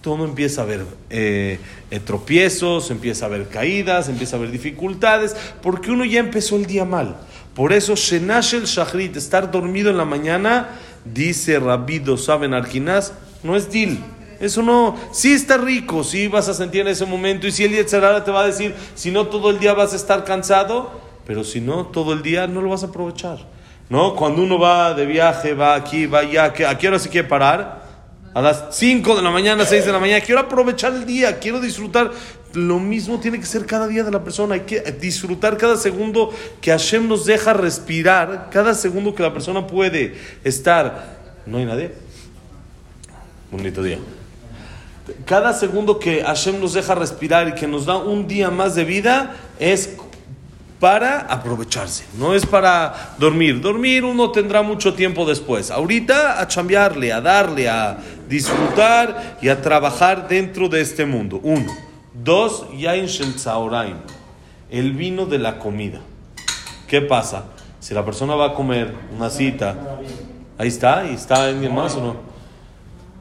todo 0.06 0.24
empieza 0.24 0.62
a 0.62 0.64
haber 0.66 0.86
eh, 1.10 1.60
eh, 1.90 2.00
tropiezos, 2.00 2.92
empieza 2.92 3.26
a 3.26 3.28
haber 3.28 3.48
caídas, 3.50 4.08
empieza 4.08 4.36
a 4.36 4.40
haber 4.40 4.52
dificultades, 4.52 5.36
porque 5.64 5.90
uno 5.90 6.06
ya 6.06 6.20
empezó 6.20 6.56
el 6.56 6.68
día 6.68 6.86
mal. 6.86 7.16
Por 7.56 7.74
eso, 7.74 7.96
Shenash 7.96 8.54
el 8.54 8.66
Shachrit, 8.66 9.16
estar 9.18 9.50
dormido 9.50 9.90
en 9.90 9.98
la 9.98 10.06
mañana, 10.06 10.70
dice 11.06 11.60
Rabbi 11.60 12.00
Dosaben 12.00 12.54
Arginaz, 12.54 13.14
no 13.44 13.56
es 13.56 13.72
dil. 13.72 14.00
Eso 14.40 14.62
no, 14.62 14.96
sí 15.12 15.34
está 15.34 15.58
rico, 15.58 16.04
sí 16.04 16.28
vas 16.28 16.50
a 16.50 16.54
sentir 16.54 16.82
en 16.82 16.90
ese 16.90 17.06
momento, 17.06 17.48
y 17.48 17.52
si 17.52 17.64
el 17.64 17.72
Yetzerara 17.72 18.24
te 18.24 18.32
va 18.32 18.42
a 18.42 18.46
decir, 18.46 18.76
si 18.94 19.10
no 19.10 19.28
todo 19.28 19.50
el 19.50 19.58
día 19.60 19.74
vas 19.74 19.94
a 19.94 19.96
estar 19.96 20.24
cansado, 20.24 20.92
pero 21.26 21.44
si 21.44 21.62
no, 21.62 21.88
todo 21.88 22.14
el 22.14 22.22
día 22.22 22.46
no 22.46 22.62
lo 22.62 22.70
vas 22.70 22.84
a 22.84 22.88
aprovechar. 22.88 23.40
¿No? 23.90 24.16
Cuando 24.16 24.42
uno 24.44 24.58
va 24.60 24.94
de 24.94 25.06
viaje, 25.06 25.54
va 25.54 25.76
aquí, 25.76 26.06
va 26.08 26.20
allá, 26.20 26.46
¿a 26.46 26.54
qué- 26.54 26.66
¿a 26.66 26.78
qué 26.78 26.88
hora 26.88 26.98
se 27.00 27.10
quiere 27.10 27.28
parar? 27.28 27.85
A 28.36 28.42
las 28.42 28.66
5 28.72 29.16
de 29.16 29.22
la 29.22 29.32
mañana, 29.32 29.64
6 29.64 29.86
de 29.86 29.92
la 29.94 30.00
mañana. 30.00 30.20
Quiero 30.20 30.42
aprovechar 30.42 30.94
el 30.94 31.06
día, 31.06 31.40
quiero 31.40 31.62
disfrutar. 31.62 32.12
Lo 32.52 32.80
mismo 32.80 33.18
tiene 33.18 33.40
que 33.40 33.46
ser 33.46 33.66
cada 33.66 33.88
día 33.88 34.04
de 34.04 34.12
la 34.12 34.26
persona. 34.26 34.56
Hay 34.56 34.62
que 34.62 34.82
disfrutar 34.82 35.56
cada 35.56 35.78
segundo 35.78 36.34
que 36.60 36.70
Hashem 36.70 37.08
nos 37.08 37.26
deja 37.26 37.54
respirar. 37.54 38.50
Cada 38.52 38.74
segundo 38.74 39.16
que 39.16 39.24
la 39.24 39.32
persona 39.32 39.66
puede 39.66 40.16
estar. 40.44 41.16
¿No 41.46 41.60
hay 41.60 41.66
nadie? 41.66 41.94
Bonito 43.52 43.82
día. 43.82 44.00
Cada 45.24 45.54
segundo 45.54 45.98
que 45.98 46.22
Hashem 46.22 46.60
nos 46.60 46.74
deja 46.74 46.94
respirar 46.94 47.48
y 47.48 47.54
que 47.54 47.68
nos 47.68 47.86
da 47.86 47.96
un 47.96 48.28
día 48.28 48.52
más 48.52 48.76
de 48.76 48.84
vida 48.84 49.34
es 49.60 49.96
para 50.80 51.22
aprovecharse, 51.22 52.06
no 52.18 52.34
es 52.34 52.46
para 52.46 53.16
dormir. 53.18 53.62
Dormir 53.62 54.04
uno 54.04 54.32
tendrá 54.32 54.62
mucho 54.62 54.94
tiempo 54.94 55.26
después. 55.26 55.72
Ahorita 55.72 56.40
a 56.40 56.48
chambearle, 56.48 57.14
a 57.14 57.22
darle, 57.22 57.70
a 57.70 57.98
disfrutar 58.28 59.38
y 59.42 59.50
a 59.50 59.62
trabajar 59.62 60.28
dentro 60.28 60.68
de 60.68 60.82
este 60.82 61.06
mundo. 61.06 61.40
Uno. 61.44 61.72
Dos, 62.14 62.66
Yain 62.78 63.06
Shel 63.06 63.36
Tzaoraim, 63.36 63.98
el 64.70 64.94
vino 64.94 65.26
de 65.26 65.40
la 65.40 65.60
comida. 65.60 66.00
¿Qué 66.88 67.02
pasa? 67.02 67.46
Si 67.80 67.94
la 67.94 68.06
persona 68.06 68.36
va 68.36 68.48
a 68.48 68.54
comer 68.54 68.94
una 69.16 69.30
cita, 69.30 69.76
ahí 70.58 70.68
está, 70.68 71.06
y 71.10 71.14
está 71.14 71.46
alguien 71.46 71.74
más 71.74 71.96
o 71.96 72.02
no. 72.02 72.16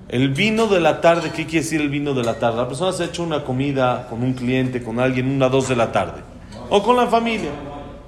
El 0.08 0.28
vino 0.30 0.66
de 0.66 0.80
la 0.80 1.00
tarde, 1.00 1.30
¿qué 1.30 1.44
quiere 1.44 1.64
decir 1.64 1.80
el 1.80 1.88
vino 1.88 2.14
de 2.14 2.22
la 2.22 2.38
tarde? 2.38 2.58
La 2.58 2.68
persona 2.68 2.92
se 2.92 3.02
ha 3.02 3.06
hecho 3.06 3.22
una 3.22 3.42
comida 3.42 4.06
con 4.08 4.22
un 4.22 4.34
cliente, 4.34 4.82
con 4.82 5.00
alguien, 5.00 5.30
una, 5.30 5.48
dos 5.48 5.68
de 5.68 5.76
la 5.76 5.92
tarde. 5.92 6.22
O 6.74 6.82
con 6.82 6.96
la 6.96 7.06
familia. 7.06 7.50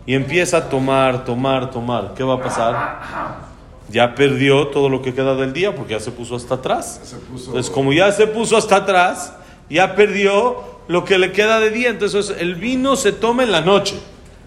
Y 0.06 0.14
empieza 0.14 0.56
a 0.56 0.68
tomar, 0.68 1.24
tomar, 1.24 1.70
tomar. 1.70 2.14
¿Qué 2.14 2.24
va 2.24 2.34
a 2.34 2.42
pasar? 2.42 3.00
Ya 3.88 4.12
perdió 4.16 4.66
todo 4.66 4.88
lo 4.88 5.02
que 5.02 5.14
queda 5.14 5.36
del 5.36 5.52
día 5.52 5.72
porque 5.72 5.92
ya 5.92 6.00
se 6.00 6.10
puso 6.10 6.34
hasta 6.34 6.56
atrás. 6.56 7.00
Entonces, 7.30 7.70
como 7.70 7.92
ya 7.92 8.10
se 8.10 8.26
puso 8.26 8.56
hasta 8.56 8.74
atrás, 8.74 9.34
ya 9.70 9.94
perdió 9.94 10.64
lo 10.88 11.04
que 11.04 11.16
le 11.16 11.30
queda 11.30 11.60
de 11.60 11.70
día. 11.70 11.90
Entonces, 11.90 12.34
el 12.40 12.56
vino 12.56 12.96
se 12.96 13.12
toma 13.12 13.44
en 13.44 13.52
la 13.52 13.60
noche. 13.60 13.94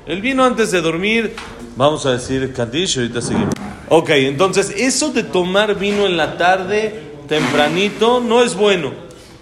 El 0.06 0.20
vino 0.20 0.44
antes 0.44 0.72
de 0.72 0.82
dormir, 0.82 1.34
vamos 1.78 2.06
a 2.06 2.12
decir 2.12 2.52
Kaddish, 2.54 2.98
ahorita 2.98 3.22
seguimos. 3.22 3.54
Ok, 3.88 4.10
entonces, 4.10 4.74
eso 4.76 5.14
de 5.14 5.24
tomar 5.24 5.76
vino 5.76 6.06
en 6.06 6.18
la 6.18 6.36
tarde, 6.36 7.14
tempranito, 7.30 8.20
no 8.20 8.44
es 8.44 8.54
bueno. 8.54 8.92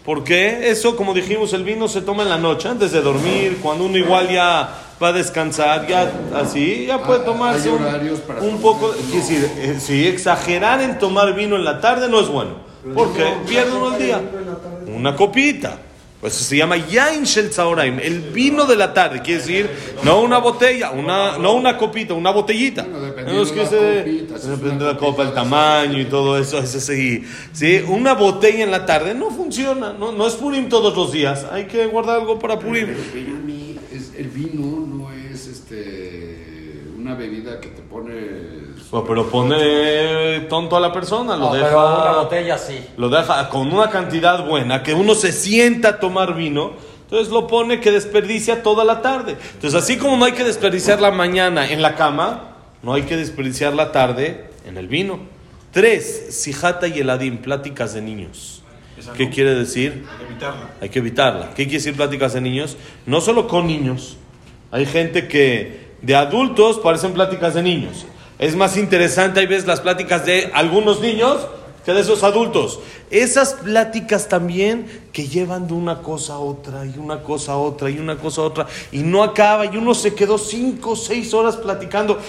Porque 0.07 0.69
eso, 0.69 0.95
como 0.95 1.13
dijimos, 1.13 1.51
el 1.51 1.65
vino 1.65 1.89
se 1.89 1.99
toma 2.01 2.23
en 2.23 2.29
la 2.29 2.37
noche, 2.37 2.69
antes 2.69 2.93
de 2.93 3.01
dormir, 3.01 3.59
cuando 3.61 3.83
uno 3.83 3.97
igual 3.97 4.29
ya 4.29 4.69
va 5.03 5.09
a 5.09 5.11
descansar, 5.11 5.85
ya 5.85 6.09
así, 6.33 6.85
ya 6.87 7.03
puede 7.03 7.19
Ah, 7.19 7.25
tomarse 7.25 7.69
hay 7.69 7.75
un, 8.39 8.47
un 8.53 8.61
poco. 8.61 8.91
quiere 8.93 9.17
decir, 9.17 9.51
eh, 9.57 9.77
sí, 9.81 10.07
exagerar 10.07 10.79
en 10.79 10.97
tomar 10.97 11.35
vino 11.35 11.57
en 11.57 11.65
la 11.65 11.81
tarde 11.81 12.07
no 12.07 12.21
es 12.21 12.29
bueno. 12.29 12.51
Porque 12.95 13.25
pierde 13.49 13.73
uno 13.75 13.97
el 13.97 14.01
día. 14.01 14.21
Una 14.95 15.13
copita. 15.13 15.77
Pues 16.19 16.33
se 16.33 16.57
llama 16.57 16.77
Yain 16.77 17.25
Shel 17.25 17.51
Tzaoraim, 17.51 17.99
el 17.99 18.21
vino 18.21 18.65
de 18.65 18.75
la 18.75 18.91
tarde, 18.91 19.21
quiere 19.21 19.39
decir, 19.39 19.69
no 20.03 20.19
una 20.21 20.39
botella, 20.39 20.89
una, 20.89 21.37
no 21.37 21.53
una 21.53 21.77
copita, 21.77 22.15
una 22.15 22.31
botellita. 22.31 22.81
Dependiendo 22.83 23.43
Es 23.43 23.51
que 23.51 23.65
se- 23.67 23.99
es 24.35 24.47
depende 24.47 24.83
de 24.85 24.93
la 24.93 24.97
copa, 24.97 25.21
el 25.21 25.33
tamaño 25.35 26.01
y 26.01 26.05
todo 26.05 26.39
eso, 26.39 26.57
eso 26.57 26.79
sí. 26.79 27.23
Sí, 27.53 27.83
una 27.87 28.13
botella 28.15 28.63
en 28.63 28.71
la 28.71 28.83
tarde 28.87 29.13
no 29.13 29.29
funciona, 29.29 29.93
no, 29.93 30.11
no 30.11 30.25
es 30.25 30.33
Purim 30.33 30.69
todos 30.69 30.95
los 30.97 31.11
días, 31.11 31.45
hay 31.51 31.65
que 31.67 31.85
guardar 31.85 32.19
algo 32.21 32.39
para 32.39 32.57
Purim. 32.57 32.89
Es- 33.93 34.11
el 34.17 34.27
vino 34.29 34.85
no 34.87 35.11
es 35.13 35.45
este 35.45 36.83
una 36.97 37.13
bebida 37.13 37.61
que 37.61 37.69
te 37.69 37.81
pone 37.83 38.13
Pues, 38.89 39.03
pero 39.07 39.29
pone 39.29 40.41
tonto 40.49 40.77
a 40.77 40.79
la 40.79 40.93
persona, 40.93 41.35
lo 41.35 41.47
No, 41.47 41.53
deja. 41.53 41.67
pero 41.67 41.79
una 42.03 42.11
botella 42.21 42.57
sí. 42.57 42.79
Lo 42.95 43.09
deja 43.09 43.49
con 43.49 43.71
una 43.71 43.89
cantidad 43.89 44.45
buena, 44.45 44.81
que 44.83 44.93
uno 44.93 45.13
se 45.13 45.31
sienta 45.31 45.89
a 45.89 45.99
tomar 45.99 46.35
vino, 46.35 46.71
Entonces 47.03 47.31
lo 47.31 47.47
pone 47.47 47.79
que 47.79 47.89
desperdicia 47.91 48.63
toda 48.63 48.83
la 48.83 49.01
tarde. 49.01 49.37
Entonces 49.53 49.81
así 49.81 49.97
como 49.97 50.17
no 50.17 50.25
hay 50.25 50.33
que 50.33 50.43
desperdiciar 50.43 50.99
la 50.99 51.09
mañana 51.11 51.69
en 51.69 51.81
la 51.81 51.95
cama, 51.95 52.55
no 52.83 52.93
hay 52.93 53.03
que 53.03 53.15
desperdiciar 53.15 53.73
la 53.73 53.93
tarde 53.93 54.49
en 54.65 54.77
el 54.77 54.89
vino. 54.89 55.19
Tres, 55.71 56.27
sijata 56.35 56.85
y 56.87 56.99
eladim, 56.99 57.37
pláticas 57.37 57.93
de 57.93 58.01
niños. 58.01 58.61
¿Qué 59.15 59.29
quiere 59.29 59.53
decir? 59.55 60.05
Hay 60.11 60.17
que 60.17 60.23
evitarla. 60.25 60.69
Hay 60.81 60.89
que 60.89 60.99
evitarla. 60.99 61.45
¿Qué 61.51 61.63
quiere 61.63 61.77
decir 61.77 61.95
pláticas 61.95 62.33
de 62.33 62.41
niños? 62.41 62.75
No 63.05 63.21
solo 63.21 63.47
con 63.47 63.67
niños. 63.67 64.17
Hay 64.71 64.85
gente 64.85 65.27
que 65.29 65.91
de 66.01 66.15
adultos 66.15 66.77
parecen 66.79 67.13
pláticas 67.13 67.53
de 67.53 67.63
niños. 67.63 68.05
Es 68.39 68.55
más 68.55 68.77
interesante, 68.77 69.39
hay 69.39 69.47
veces, 69.47 69.65
las 69.65 69.81
pláticas 69.81 70.25
de 70.25 70.51
algunos 70.53 71.01
niños 71.01 71.47
que 71.85 71.93
de 71.93 72.01
esos 72.01 72.23
adultos. 72.23 72.79
Esas 73.09 73.53
pláticas 73.53 74.27
también 74.27 74.87
que 75.13 75.27
llevan 75.27 75.67
de 75.67 75.73
una 75.73 76.01
cosa 76.01 76.33
a 76.33 76.39
otra 76.39 76.85
y 76.85 76.97
una 76.99 77.23
cosa 77.23 77.53
a 77.53 77.57
otra 77.57 77.89
y 77.89 77.97
una 77.97 78.17
cosa 78.17 78.41
a 78.41 78.43
otra 78.45 78.67
y 78.91 78.99
no 78.99 79.23
acaba 79.23 79.65
y 79.65 79.77
uno 79.77 79.95
se 79.95 80.13
quedó 80.13 80.37
cinco 80.37 80.91
o 80.91 80.95
seis 80.97 81.33
horas 81.33 81.55
platicando. 81.55 82.19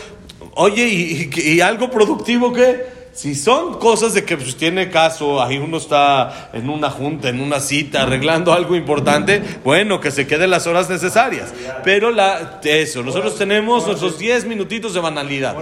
Oye, 0.55 0.87
¿y, 0.87 1.31
y- 1.35 1.61
algo 1.61 1.91
productivo 1.91 2.53
qué? 2.53 2.98
Si 3.19 3.35
son 3.35 3.81
cosas 3.81 4.15
de 4.15 4.25
que 4.25 4.37
pues, 4.37 4.55
tiene 4.55 4.91
caso, 4.91 5.43
ahí 5.43 5.59
uno 5.59 5.79
está 5.79 6.51
en 6.53 6.71
una 6.71 6.89
junta, 6.89 7.29
en 7.29 7.41
una 7.41 7.59
cita, 7.59 8.03
arreglando 8.03 8.53
algo 8.53 8.77
importante, 8.77 9.43
bueno, 9.65 10.01
que 10.01 10.13
se 10.13 10.29
queden 10.29 10.51
las 10.51 10.69
horas 10.69 10.89
necesarias. 10.89 11.53
Pero 11.83 12.13
la, 12.13 12.61
eso, 12.63 13.03
nosotros 13.03 13.37
tenemos 13.37 13.85
nuestros 13.89 14.21
10 14.21 14.45
minutitos 14.45 14.95
de 14.95 15.01
banalidad. 15.01 15.57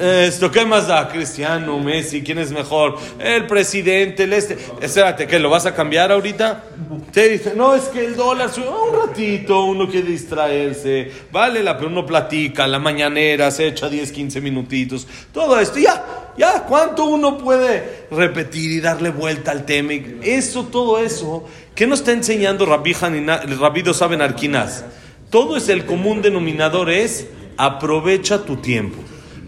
Esto, 0.00 0.50
¿qué 0.50 0.64
más 0.64 0.88
da? 0.88 1.06
Cristiano, 1.06 1.78
Messi, 1.80 2.22
¿quién 2.22 2.38
es 2.38 2.50
mejor? 2.50 2.96
El 3.18 3.46
presidente, 3.46 4.22
el 4.22 4.32
este. 4.32 4.56
Espérate, 4.80 5.26
¿qué? 5.26 5.38
¿Lo 5.38 5.50
vas 5.50 5.66
a 5.66 5.74
cambiar 5.74 6.10
ahorita? 6.12 6.64
Te 7.12 7.28
dice, 7.28 7.52
no, 7.54 7.74
es 7.74 7.84
que 7.84 8.02
el 8.02 8.16
dólar 8.16 8.50
Ah, 8.56 8.82
un 8.90 9.06
ratito, 9.06 9.64
uno 9.64 9.86
quiere 9.86 10.08
distraerse. 10.08 11.10
Vale 11.30 11.62
la 11.62 11.76
pena, 11.76 11.90
uno 11.90 12.06
platica, 12.06 12.66
la 12.66 12.78
mañanera, 12.78 13.50
se 13.50 13.66
echa 13.66 13.90
10, 13.90 14.12
15 14.12 14.40
minutitos. 14.40 15.06
Todo 15.30 15.60
esto, 15.60 15.78
ya, 15.78 16.05
ya, 16.36 16.64
¿cuánto 16.64 17.04
uno 17.04 17.38
puede 17.38 18.06
repetir 18.10 18.70
y 18.72 18.80
darle 18.80 19.10
vuelta 19.10 19.50
al 19.52 19.64
tema? 19.64 19.92
Eso, 20.22 20.64
todo 20.64 20.98
eso, 20.98 21.44
¿qué 21.74 21.86
nos 21.86 22.00
está 22.00 22.12
enseñando 22.12 22.66
Rabbi 22.66 22.94
Hanina, 23.00 23.38
Rabido 23.58 23.94
Saben 23.94 24.20
Arquinaz? 24.20 24.84
Todo 25.30 25.56
es 25.56 25.68
el 25.68 25.86
común 25.86 26.22
denominador, 26.22 26.90
es 26.90 27.26
aprovecha 27.56 28.44
tu 28.44 28.56
tiempo. 28.56 28.98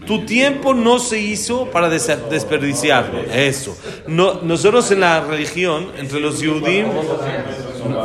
Tu 0.06 0.24
tiempo 0.24 0.72
no 0.72 0.98
se 0.98 1.20
hizo 1.20 1.66
para 1.70 1.90
des- 1.90 2.10
desperdiciarlo. 2.30 3.20
Eso. 3.30 3.76
No, 4.06 4.40
nosotros 4.42 4.90
en 4.90 5.00
la 5.00 5.20
religión, 5.20 5.92
entre 5.98 6.18
los 6.18 6.40
Yudim, 6.40 6.86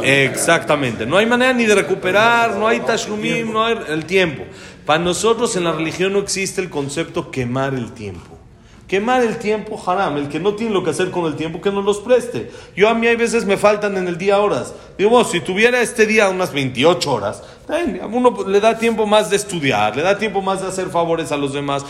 exactamente. 0.04 1.06
No 1.06 1.18
hay 1.18 1.26
manera 1.26 1.54
ni 1.54 1.66
de 1.66 1.76
recuperar, 1.76 2.58
no 2.58 2.68
hay 2.68 2.80
tashlumim, 2.82 3.52
no 3.52 3.64
hay 3.66 3.78
el 3.90 4.06
tiempo. 4.06 4.44
Para 4.86 5.00
nosotros 5.00 5.56
en 5.56 5.64
la 5.64 5.72
religión 5.72 6.14
no 6.14 6.20
existe 6.20 6.62
el 6.62 6.70
concepto 6.70 7.32
quemar 7.32 7.74
el 7.74 7.94
tiempo. 7.94 8.33
Quemar 8.94 9.24
el 9.24 9.38
tiempo, 9.38 9.82
haram. 9.88 10.18
El 10.18 10.30
que 10.30 10.40
no 10.40 10.54
tiene 10.54 10.72
lo 10.72 10.84
que 10.84 10.92
hacer 10.92 11.10
con 11.10 11.26
el 11.26 11.36
tiempo, 11.36 11.60
que 11.60 11.72
no 11.72 11.82
los 11.82 11.98
preste. 11.98 12.52
Yo 12.76 12.88
a 12.88 12.94
mí 12.94 13.08
hay 13.08 13.16
veces 13.16 13.44
me 13.44 13.58
faltan 13.58 13.98
en 13.98 14.08
el 14.08 14.20
día 14.20 14.38
horas. 14.38 14.76
Digo, 15.00 15.10
bueno, 15.10 15.28
si 15.28 15.40
tuviera 15.40 15.82
este 15.82 16.06
día 16.06 16.30
unas 16.30 16.54
28 16.54 17.12
horas, 17.12 17.42
uno 18.12 18.48
le 18.48 18.60
da 18.60 18.78
tiempo 18.78 19.08
más 19.08 19.32
de 19.32 19.38
estudiar, 19.38 19.96
le 19.96 20.04
da 20.04 20.20
tiempo 20.20 20.44
más 20.44 20.62
de 20.62 20.68
hacer 20.68 20.90
favores 20.90 21.32
a 21.32 21.38
los 21.38 21.54
demás. 21.54 21.84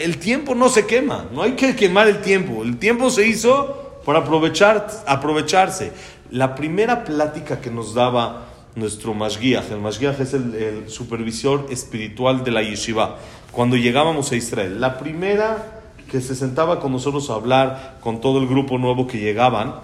El 0.00 0.18
tiempo 0.18 0.56
no 0.56 0.68
se 0.68 0.86
quema, 0.86 1.26
no 1.32 1.44
hay 1.44 1.52
que 1.52 1.76
quemar 1.76 2.08
el 2.08 2.20
tiempo. 2.20 2.64
El 2.64 2.78
tiempo 2.78 3.10
se 3.10 3.24
hizo 3.28 4.00
para 4.04 4.18
aprovechar, 4.18 4.88
aprovecharse. 5.06 5.92
La 6.32 6.56
primera 6.56 7.04
plática 7.04 7.60
que 7.60 7.70
nos 7.70 7.94
daba 7.94 8.46
nuestro 8.74 9.14
Mashgiach, 9.14 9.70
el 9.70 9.78
Mashgiach 9.78 10.18
es 10.18 10.34
el, 10.34 10.52
el 10.56 10.90
supervisor 10.90 11.66
espiritual 11.70 12.42
de 12.42 12.50
la 12.50 12.62
yeshiva, 12.62 13.18
cuando 13.52 13.76
llegábamos 13.76 14.32
a 14.32 14.34
Israel. 14.34 14.80
La 14.80 14.98
primera 14.98 15.73
que 16.14 16.20
se 16.20 16.36
sentaba 16.36 16.78
con 16.78 16.92
nosotros 16.92 17.28
a 17.28 17.34
hablar 17.34 17.96
con 18.00 18.20
todo 18.20 18.38
el 18.38 18.46
grupo 18.46 18.78
nuevo 18.78 19.08
que 19.08 19.18
llegaban, 19.18 19.74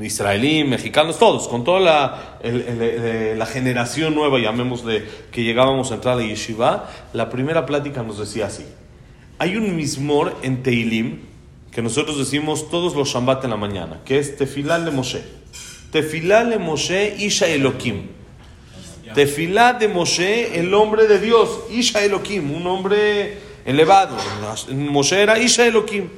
israelí, 0.00 0.64
mexicanos, 0.64 1.18
todos, 1.18 1.48
con 1.48 1.64
toda 1.64 1.80
la, 1.80 2.38
el- 2.42 2.62
el- 2.62 2.80
el- 2.82 3.38
la 3.38 3.44
generación 3.44 4.14
nueva, 4.14 4.38
llamémosle, 4.38 5.04
que 5.30 5.42
llegábamos 5.42 5.90
a 5.90 5.96
entrar 5.96 6.18
a 6.18 6.22
yeshiva, 6.22 6.88
la 7.12 7.28
primera 7.28 7.66
plática 7.66 8.02
nos 8.02 8.18
decía 8.18 8.46
así. 8.46 8.64
Hay 9.38 9.56
un 9.56 9.76
mismor 9.76 10.34
en 10.42 10.62
Teilim 10.62 11.18
que 11.72 11.82
nosotros 11.82 12.16
decimos 12.16 12.70
todos 12.70 12.94
los 12.96 13.10
Shabbat 13.12 13.44
en 13.44 13.50
la 13.50 13.56
mañana, 13.58 14.00
que 14.06 14.18
es 14.18 14.34
Tefilá 14.34 14.80
de 14.80 14.90
Moshe. 14.92 15.22
Tefilá 15.92 16.46
de 16.46 16.58
Moshe 16.58 17.16
Isha 17.18 17.48
Elohim. 17.48 18.06
Tefilá 19.14 19.74
de 19.74 19.88
Moshe, 19.88 20.58
el 20.58 20.72
hombre 20.72 21.06
de 21.06 21.18
Dios, 21.20 21.50
Isha 21.70 22.02
Elohim, 22.02 22.50
un 22.54 22.66
hombre 22.66 23.46
elevado. 23.68 24.16
Moshe 24.72 25.20
era 25.20 25.38
Isha 25.38 25.66
Elohim. 25.66 26.08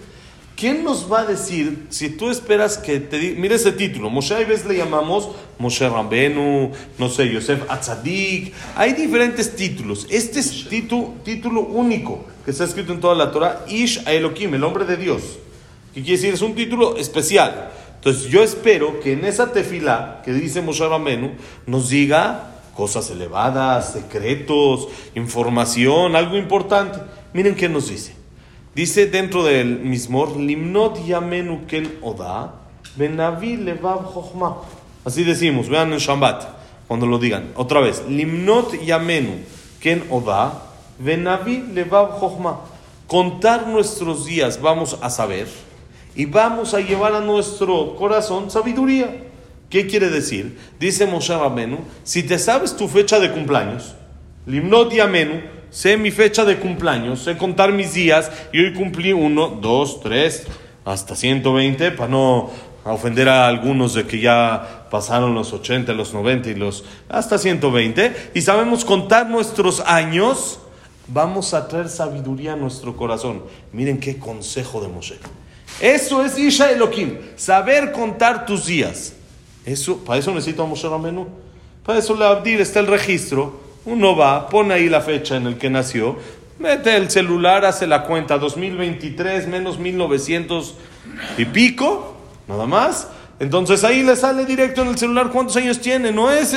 ¿Quién 0.57 0.85
nos 0.85 1.11
va 1.11 1.21
a 1.21 1.25
decir 1.25 1.87
si 1.89 2.11
tú 2.11 2.31
esperas 2.31 2.77
que 2.77 3.01
te 3.01 3.19
diga, 3.19 3.41
mira 3.41 3.55
ese 3.55 3.73
título, 3.73 4.11
Moshe 4.11 4.35
a 4.35 4.39
veces 4.39 4.67
le 4.67 4.77
llamamos 4.77 5.31
Moshe 5.59 5.89
Rambenu, 5.89 6.71
no 6.99 7.09
sé, 7.09 7.33
Yosef 7.33 7.63
Atzadik, 7.71 8.53
hay 8.77 8.93
diferentes 8.93 9.57
títulos. 9.57 10.07
Este 10.11 10.39
es 10.41 10.69
título, 10.69 11.15
título 11.25 11.63
único 11.63 12.27
que 12.45 12.51
está 12.51 12.65
escrito 12.65 12.93
en 12.93 13.01
toda 13.01 13.15
la 13.15 13.33
Torah, 13.33 13.65
Ish 13.69 14.07
Elohim, 14.07 14.55
el 14.55 14.65
hombre 14.65 14.85
de 14.85 14.99
Dios. 14.99 15.23
¿Qué 15.95 16.03
quiere 16.03 16.21
decir? 16.21 16.35
Es 16.35 16.43
un 16.43 16.55
título 16.55 16.99
especial. 16.99 17.71
Entonces 17.97 18.31
yo 18.31 18.43
espero 18.43 19.01
que 19.01 19.15
en 19.15 19.25
esa 19.25 19.53
tefila 19.53 20.21
que 20.25 20.33
dice 20.33 20.61
Moshe 20.61 20.87
Rambenu 20.87 21.33
nos 21.67 21.89
diga 21.89 22.51
cosas 22.75 23.11
elevadas, 23.11 23.95
secretos, 23.95 24.89
información, 25.15 26.17
algo 26.17 26.37
importante. 26.37 26.99
Miren 27.33 27.55
qué 27.55 27.69
nos 27.69 27.89
dice. 27.89 28.15
Dice 28.75 29.07
dentro 29.07 29.45
del 29.45 29.81
mismor, 29.81 30.37
Limnot 30.37 31.05
Yamenu 31.05 31.67
Ken 31.67 31.99
Oda, 32.03 32.55
Benavi 32.97 33.57
Levav 33.57 34.13
Chochma. 34.13 34.57
Así 35.05 35.25
decimos, 35.25 35.69
vean 35.69 35.93
en 35.93 35.99
Shabbat, 35.99 36.45
cuando 36.87 37.07
lo 37.07 37.19
digan. 37.19 37.53
Otra 37.57 37.81
vez, 37.81 38.05
Limnot 38.09 38.81
Yamenu 38.83 39.39
Ken 39.81 40.05
Oda, 40.11 40.63
Benavi 40.99 41.65
Levav 41.73 42.21
Chochma. 42.21 42.61
Contar 43.07 43.67
nuestros 43.67 44.27
días 44.27 44.61
vamos 44.61 44.97
a 45.01 45.11
saber 45.11 45.49
y 46.15 46.27
vamos 46.27 46.75
a 46.75 46.81
llevar 46.81 47.15
a 47.15 47.21
nuestro 47.21 47.97
corazón 47.97 48.51
sabiduría. 48.51 49.27
¿Qué 49.69 49.87
quiere 49.87 50.11
decir? 50.11 50.59
Dice 50.79 51.07
Moshe 51.07 51.37
Rabenu, 51.37 51.79
si 52.03 52.23
te 52.23 52.39
sabes 52.39 52.77
tu 52.77 52.89
fecha 52.89 53.19
de 53.19 53.33
cumpleaños, 53.33 53.95
Limnot 54.47 54.93
Yamenu, 54.93 55.41
sé 55.71 55.97
mi 55.97 56.11
fecha 56.11 56.45
de 56.45 56.59
cumpleaños, 56.59 57.21
sé 57.21 57.37
contar 57.37 57.73
mis 57.73 57.95
días 57.95 58.31
y 58.53 58.61
hoy 58.61 58.75
cumplí 58.75 59.13
uno, 59.13 59.49
dos, 59.49 60.01
tres, 60.01 60.47
hasta 60.85 61.15
120 61.15 61.93
para 61.93 62.09
no 62.09 62.51
ofender 62.85 63.29
a 63.29 63.47
algunos 63.47 63.95
de 63.95 64.07
que 64.07 64.21
ya 64.21 64.87
pasaron 64.91 65.35
los 65.35 65.53
80, 65.53 65.93
los 65.93 66.15
90 66.15 66.51
y 66.51 66.55
los 66.55 66.85
hasta 67.09 67.39
120 67.39 68.31
y 68.35 68.43
sabemos 68.43 68.85
contar 68.85 69.29
nuestros 69.29 69.81
años, 69.81 70.59
vamos 71.07 71.55
a 71.55 71.69
traer 71.69 71.89
sabiduría 71.89 72.55
a 72.55 72.57
nuestro 72.57 72.97
corazón. 72.97 73.43
Miren 73.73 74.01
qué 74.01 74.19
consejo 74.19 74.81
de 74.81 74.89
Moshe. 74.89 75.19
Eso 75.81 76.25
es 76.25 76.39
Isha 76.39 76.71
Elohim, 76.71 77.19
saber 77.37 77.93
contar 77.93 78.45
tus 78.45 78.67
días. 78.67 79.15
Eso, 79.65 79.99
para 79.99 80.19
eso 80.19 80.33
necesito 80.33 80.63
a 80.63 80.67
Moshe 80.67 80.89
Rabenu. 80.89 81.27
Para 81.85 81.99
eso 81.99 82.15
le 82.15 82.25
abdir 82.25 82.61
está 82.61 82.81
el 82.81 82.87
registro. 82.87 83.70
Uno 83.85 84.17
va, 84.17 84.49
pone 84.49 84.75
ahí 84.75 84.89
la 84.89 85.01
fecha 85.01 85.37
en 85.37 85.47
el 85.47 85.57
que 85.57 85.71
nació, 85.71 86.19
mete 86.59 86.97
el 86.97 87.11
celular, 87.11 87.65
hace 87.65 87.87
la 87.87 88.03
cuenta 88.03 88.39
2023 88.39 89.49
menos 89.49 89.79
1900 89.79 90.75
y 91.39 91.45
pico, 91.47 92.17
nada 92.47 92.67
más. 92.67 93.09
Entonces 93.39 93.83
ahí 93.85 94.03
le 94.03 94.17
sale 94.17 94.45
directo 94.45 94.83
en 94.83 94.89
el 94.89 94.99
celular 94.99 95.31
cuántos 95.31 95.57
años 95.57 95.81
tiene. 95.81 96.13
No 96.13 96.31
es 96.31 96.55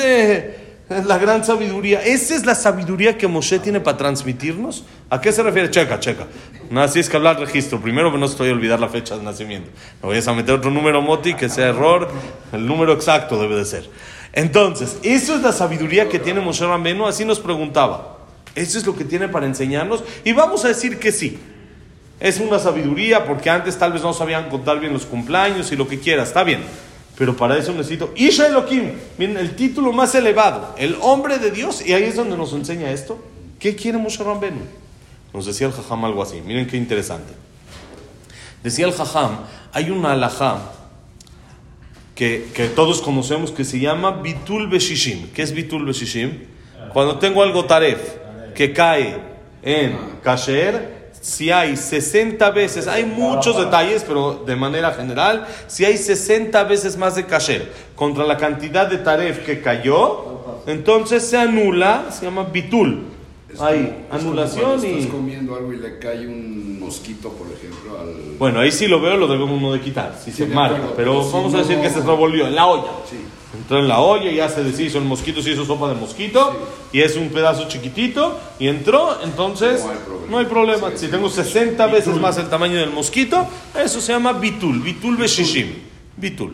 la 0.90 1.18
gran 1.18 1.46
sabiduría. 1.46 2.04
Esa 2.04 2.36
es 2.36 2.46
la 2.46 2.56
sabiduría 2.56 3.18
que 3.18 3.26
Moshe 3.28 3.60
tiene 3.60 3.80
para 3.80 3.96
transmitirnos. 3.98 4.84
¿A 5.10 5.22
qué 5.22 5.32
se 5.32 5.42
refiere? 5.44 5.72
Checa, 5.72 6.02
checa. 6.02 6.28
No, 6.70 6.82
así 6.82 7.00
es 7.00 7.10
que 7.10 7.16
hablar 7.16 7.40
registro. 7.40 7.80
Primero 7.80 8.16
no 8.18 8.26
estoy 8.26 8.50
a 8.50 8.52
olvidar 8.52 8.82
la 8.82 8.90
fecha 8.90 9.16
de 9.18 9.24
nacimiento. 9.24 9.70
No 10.02 10.10
vayas 10.10 10.28
a 10.28 10.34
meter 10.34 10.56
otro 10.56 10.72
número 10.72 11.02
moti 11.02 11.36
que 11.36 11.48
sea 11.48 11.68
error. 11.68 12.10
El 12.52 12.68
número 12.68 12.92
exacto 12.92 13.40
debe 13.40 13.56
de 13.56 13.64
ser. 13.64 13.90
Entonces, 14.34 14.98
eso 15.04 15.36
es 15.36 15.42
la 15.42 15.52
sabiduría 15.52 16.10
que 16.10 16.20
tiene 16.20 16.42
Moshe 16.42 16.66
Rambenu. 16.66 17.06
Así 17.06 17.24
nos 17.24 17.40
preguntaba. 17.40 18.18
Eso 18.56 18.80
es 18.80 18.86
lo 18.86 18.96
que 18.96 19.06
tiene 19.06 19.30
para 19.30 19.46
enseñarnos. 19.46 20.04
Y 20.24 20.34
vamos 20.34 20.66
a 20.66 20.70
decir 20.70 21.00
que 21.00 21.12
sí. 21.12 21.40
Es 22.20 22.40
una 22.40 22.58
sabiduría 22.58 23.26
porque 23.26 23.50
antes 23.50 23.78
tal 23.78 23.94
vez 23.94 24.02
no 24.02 24.14
sabían 24.14 24.50
contar 24.50 24.80
bien 24.80 24.94
los 24.94 25.06
cumpleaños 25.06 25.72
y 25.72 25.76
lo 25.76 25.88
que 25.88 26.00
quiera. 26.00 26.24
Está 26.24 26.44
bien. 26.44 26.62
Pero 27.16 27.38
para 27.38 27.58
eso 27.58 27.72
necesito 27.74 28.12
Isha 28.16 28.48
Elohim. 28.48 28.94
Miren, 29.20 29.38
el 29.38 29.56
título 29.56 29.94
más 29.94 30.16
elevado. 30.16 30.74
El 30.78 30.98
hombre 31.02 31.38
de 31.38 31.52
Dios. 31.52 31.86
Y 31.86 31.94
ahí 31.94 32.04
es 32.04 32.16
donde 32.16 32.36
nos 32.36 32.54
enseña 32.54 32.90
esto. 32.92 33.24
¿Qué 33.60 33.76
quiere 33.76 34.00
Moshe 34.00 34.24
Rambenu? 34.24 34.62
Nos 35.32 35.46
decía 35.46 35.68
el 35.68 35.74
Jajam 35.74 36.06
algo 36.06 36.24
así. 36.24 36.42
Miren 36.42 36.66
qué 36.66 36.78
interesante. 36.78 37.34
Decía 38.64 38.88
el 38.88 38.94
Jajam, 38.94 39.40
hay 39.74 39.92
una 39.92 40.14
alajá 40.14 40.58
que, 42.16 42.50
que 42.54 42.68
todos 42.68 43.02
conocemos 43.02 43.52
que 43.52 43.64
se 43.64 43.80
llama 43.80 44.22
Bitul 44.22 44.68
Beshishim. 44.68 45.32
¿Qué 45.34 45.42
es 45.42 45.54
Bitul 45.54 45.86
Beshishim? 45.86 46.40
Cuando 46.94 47.18
tengo 47.18 47.42
algo 47.42 47.66
taref 47.66 48.00
que 48.54 48.72
cae 48.72 49.18
en 49.64 49.98
kasher, 50.22 51.04
si 51.24 51.52
hay 51.52 51.78
60 51.78 52.52
veces, 52.52 52.86
hay 52.86 53.06
muchos 53.06 53.58
detalles, 53.58 54.04
pero 54.06 54.44
de 54.46 54.58
manera 54.58 54.92
general, 54.92 55.48
si 55.68 55.86
hay 55.86 55.98
60 55.98 56.62
veces 56.66 56.98
más 56.98 57.16
de 57.16 57.26
kasher 57.26 57.72
contra 57.96 58.26
la 58.26 58.36
cantidad 58.36 58.88
de 58.88 58.98
taref 58.98 59.46
que 59.46 59.62
cayó, 59.62 60.62
entonces 60.68 61.26
se 61.26 61.38
anula, 61.38 62.08
se 62.12 62.26
llama 62.26 62.44
bitul. 62.44 63.13
Hay 63.60 63.78
como- 63.78 63.90
es 63.90 64.06
como 64.08 64.20
anulación 64.20 64.86
y... 64.86 64.88
Estás 65.00 65.12
comiendo 65.12 65.56
algo 65.56 65.74
y 65.74 65.78
le 65.78 66.00
cae 66.00 66.28
un 66.28 66.80
mosquito, 66.80 67.30
por 67.30 67.48
ejemplo, 67.52 68.00
al. 68.00 68.36
Bueno, 68.40 68.60
ahí 68.60 68.72
sí 68.72 68.88
lo 68.88 69.00
veo, 69.02 69.16
lo 69.18 69.28
debemos 69.28 69.58
uno 69.58 69.74
de 69.74 69.82
quitar, 69.82 70.20
si 70.24 70.32
Sí, 70.32 70.38
se 70.38 70.48
marca, 70.48 70.76
acuerdo, 70.78 70.96
pero 70.96 71.12
pero 71.14 71.24
si 71.26 71.34
vamos 71.34 71.54
a 71.54 71.58
decir 71.60 71.80
que 71.80 71.90
se 71.90 72.02
revolvió 72.02 72.48
en 72.48 72.56
la 72.56 72.66
olla. 72.68 72.92
Sí. 73.10 73.18
Entró 73.56 73.78
en 73.80 73.88
la 73.88 74.00
olla 74.00 74.32
y 74.32 74.38
ya 74.38 74.50
se 74.50 74.64
deshizo 74.64 74.98
el 74.98 75.04
mosquito, 75.06 75.42
se 75.44 75.52
hizo 75.52 75.64
sopa 75.64 75.88
de 75.90 75.94
mosquito 75.96 76.54
y 76.92 77.02
es 77.02 77.16
un 77.16 77.30
pedazo 77.30 77.68
chiquitito 77.68 78.40
y 78.60 78.68
entró, 78.68 79.20
entonces 79.24 79.84
No 79.84 79.92
hay 79.92 79.98
problema. 79.98 80.32
no 80.32 80.38
hay 80.40 80.46
problema. 80.46 80.90
Sí, 80.92 80.98
si 80.98 81.06
sí. 81.06 81.12
tengo 81.12 81.30
60 81.30 81.86
veces 81.88 82.16
más 82.18 82.38
el 82.40 82.50
tamaño 82.50 82.78
del 82.80 82.90
mosquito, 82.90 83.46
eso 83.80 84.02
se 84.02 84.12
llama 84.12 84.34
bitul, 84.34 84.80
bitul 84.82 85.16
beshishim, 85.18 85.68
bitul. 86.18 86.54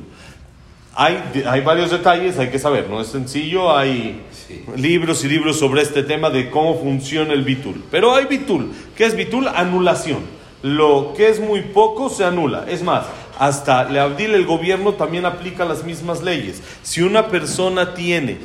Hay, 1.01 1.43
hay 1.47 1.61
varios 1.61 1.91
detalles, 1.91 2.37
hay 2.39 2.49
que 2.49 2.59
saber, 2.59 2.89
no 2.89 2.99
es 2.99 3.07
sencillo, 3.07 3.73
hay 3.73 4.19
Sí. 4.49 4.61
libros 4.75 5.23
y 5.23 5.29
libros 5.29 5.57
sobre 5.57 5.81
este 5.81 6.03
tema 6.03 6.29
de 6.29 6.49
cómo 6.49 6.77
funciona 6.77 7.31
el 7.33 7.43
bitul. 7.43 7.85
Pero 7.89 8.13
hay 8.15 8.25
bitul, 8.25 8.71
¿qué 8.97 9.05
es 9.05 9.15
bitul? 9.15 9.47
Anulación. 9.47 10.19
Lo 10.61 11.13
que 11.15 11.29
es 11.29 11.39
muy 11.39 11.61
poco 11.61 12.09
se 12.09 12.25
anula. 12.25 12.65
Es 12.67 12.83
más, 12.83 13.05
hasta 13.37 13.85
le 13.85 13.99
Abdil 14.01 14.33
el 14.33 14.45
gobierno 14.45 14.95
también 14.95 15.25
aplica 15.25 15.63
las 15.63 15.85
mismas 15.85 16.21
leyes. 16.21 16.61
Si 16.83 17.01
una 17.01 17.27
persona 17.27 17.93
tiene 17.93 18.37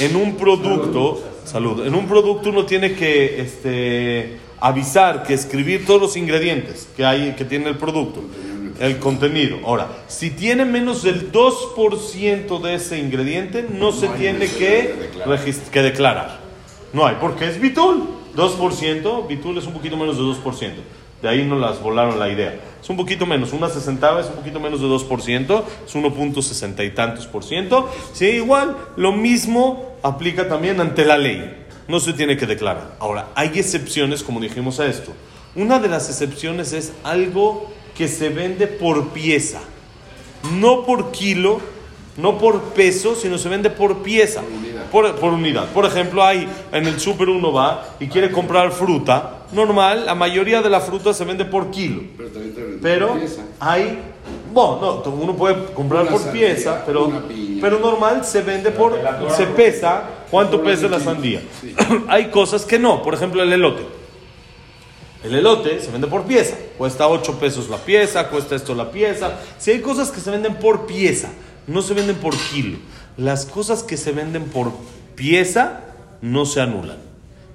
en 0.00 0.16
un 0.16 0.34
producto, 0.34 1.22
salud, 1.44 1.86
en 1.86 1.94
un 1.94 2.08
producto 2.08 2.50
uno 2.50 2.64
tiene 2.64 2.94
que 2.94 3.40
este, 3.40 4.38
avisar, 4.58 5.22
que 5.22 5.34
escribir 5.34 5.86
todos 5.86 6.00
los 6.00 6.16
ingredientes 6.16 6.88
que 6.96 7.04
hay, 7.04 7.34
que 7.36 7.44
tiene 7.44 7.68
el 7.68 7.76
producto. 7.76 8.20
El 8.80 8.98
contenido. 8.98 9.58
Ahora, 9.66 9.88
si 10.08 10.30
tiene 10.30 10.64
menos 10.64 11.02
del 11.02 11.30
2% 11.30 12.60
de 12.62 12.74
ese 12.74 12.98
ingrediente, 12.98 13.66
no 13.70 13.92
se 13.92 14.08
tiene 14.08 14.48
que, 14.48 14.70
de 14.70 14.94
declarar. 14.94 15.44
que 15.70 15.82
declarar. 15.82 16.40
No 16.94 17.06
hay, 17.06 17.16
porque 17.20 17.46
es 17.46 17.60
Bitul. 17.60 18.08
2%, 18.34 19.26
Bitul 19.26 19.58
es 19.58 19.66
un 19.66 19.74
poquito 19.74 19.98
menos 19.98 20.16
de 20.16 20.22
2%. 20.22 20.72
De 21.20 21.28
ahí 21.28 21.44
no 21.44 21.58
las 21.58 21.82
volaron 21.82 22.18
la 22.18 22.30
idea. 22.30 22.58
Es 22.82 22.88
un 22.88 22.96
poquito 22.96 23.26
menos, 23.26 23.52
una 23.52 23.68
sesentava 23.68 24.20
es 24.20 24.28
un 24.28 24.36
poquito 24.36 24.58
menos 24.58 24.80
de 24.80 24.86
2%, 24.86 25.62
es 25.86 25.94
1.60 25.94 26.86
y 26.86 26.90
tantos 26.92 27.26
por 27.26 27.44
ciento. 27.44 27.90
Sí, 28.14 28.26
igual, 28.26 28.76
lo 28.96 29.12
mismo 29.12 29.96
aplica 30.02 30.48
también 30.48 30.80
ante 30.80 31.04
la 31.04 31.18
ley. 31.18 31.66
No 31.86 32.00
se 32.00 32.14
tiene 32.14 32.38
que 32.38 32.46
declarar. 32.46 32.94
Ahora, 32.98 33.28
hay 33.34 33.50
excepciones, 33.56 34.22
como 34.22 34.40
dijimos 34.40 34.80
a 34.80 34.86
esto. 34.86 35.12
Una 35.54 35.78
de 35.78 35.88
las 35.88 36.08
excepciones 36.08 36.72
es 36.72 36.92
algo 37.04 37.70
que 38.00 38.08
se 38.08 38.30
vende 38.30 38.66
por 38.66 39.08
pieza, 39.08 39.60
no 40.58 40.86
por 40.86 41.10
kilo, 41.10 41.60
no 42.16 42.38
por 42.38 42.58
peso, 42.72 43.14
sino 43.14 43.36
se 43.36 43.50
vende 43.50 43.68
por 43.68 43.98
pieza, 43.98 44.40
unidad. 44.40 44.86
por, 44.90 45.16
por 45.16 45.34
unidad. 45.34 45.66
Por 45.74 45.84
ejemplo, 45.84 46.24
hay 46.24 46.48
en 46.72 46.86
el 46.86 46.98
súper 46.98 47.28
uno 47.28 47.52
va 47.52 47.88
y 48.00 48.06
quiere 48.06 48.32
comprar 48.32 48.72
fruta, 48.72 49.40
normal, 49.52 50.06
la 50.06 50.14
mayoría 50.14 50.62
de 50.62 50.70
la 50.70 50.80
fruta 50.80 51.12
se 51.12 51.26
vende 51.26 51.44
por 51.44 51.70
kilo. 51.70 52.00
Pero 52.16 52.30
también 52.30 52.54
te 52.54 52.62
venden 52.62 52.80
Pero 52.80 53.08
por 53.08 53.18
pieza. 53.18 53.42
hay, 53.60 53.98
bueno, 54.50 55.02
no, 55.04 55.10
uno 55.10 55.36
puede 55.36 55.62
comprar 55.74 56.04
Una 56.04 56.12
por 56.12 56.22
sandía, 56.22 56.46
pieza, 56.46 56.82
pero, 56.86 57.12
pero 57.60 57.80
normal 57.80 58.24
se 58.24 58.40
vende 58.40 58.70
por, 58.70 58.98
se 59.36 59.44
pesa, 59.44 60.04
cuánto 60.30 60.62
pesa 60.62 60.88
la 60.88 61.00
sandía. 61.00 61.42
Sí. 61.60 61.74
hay 62.08 62.30
cosas 62.30 62.64
que 62.64 62.78
no, 62.78 63.02
por 63.02 63.12
ejemplo 63.12 63.42
el 63.42 63.52
elote. 63.52 63.99
El 65.24 65.34
elote 65.34 65.80
se 65.80 65.90
vende 65.90 66.06
por 66.06 66.24
pieza, 66.24 66.56
cuesta 66.78 67.06
8 67.08 67.38
pesos 67.38 67.68
la 67.68 67.76
pieza, 67.76 68.28
cuesta 68.28 68.54
esto 68.56 68.74
la 68.74 68.90
pieza. 68.90 69.38
Si 69.58 69.70
hay 69.70 69.80
cosas 69.80 70.10
que 70.10 70.20
se 70.20 70.30
venden 70.30 70.54
por 70.56 70.86
pieza, 70.86 71.28
no 71.66 71.82
se 71.82 71.92
venden 71.94 72.16
por 72.16 72.34
kilo. 72.36 72.78
Las 73.18 73.44
cosas 73.44 73.82
que 73.82 73.96
se 73.98 74.12
venden 74.12 74.44
por 74.44 74.72
pieza 75.14 75.80
no 76.22 76.46
se 76.46 76.60
anulan. 76.62 76.96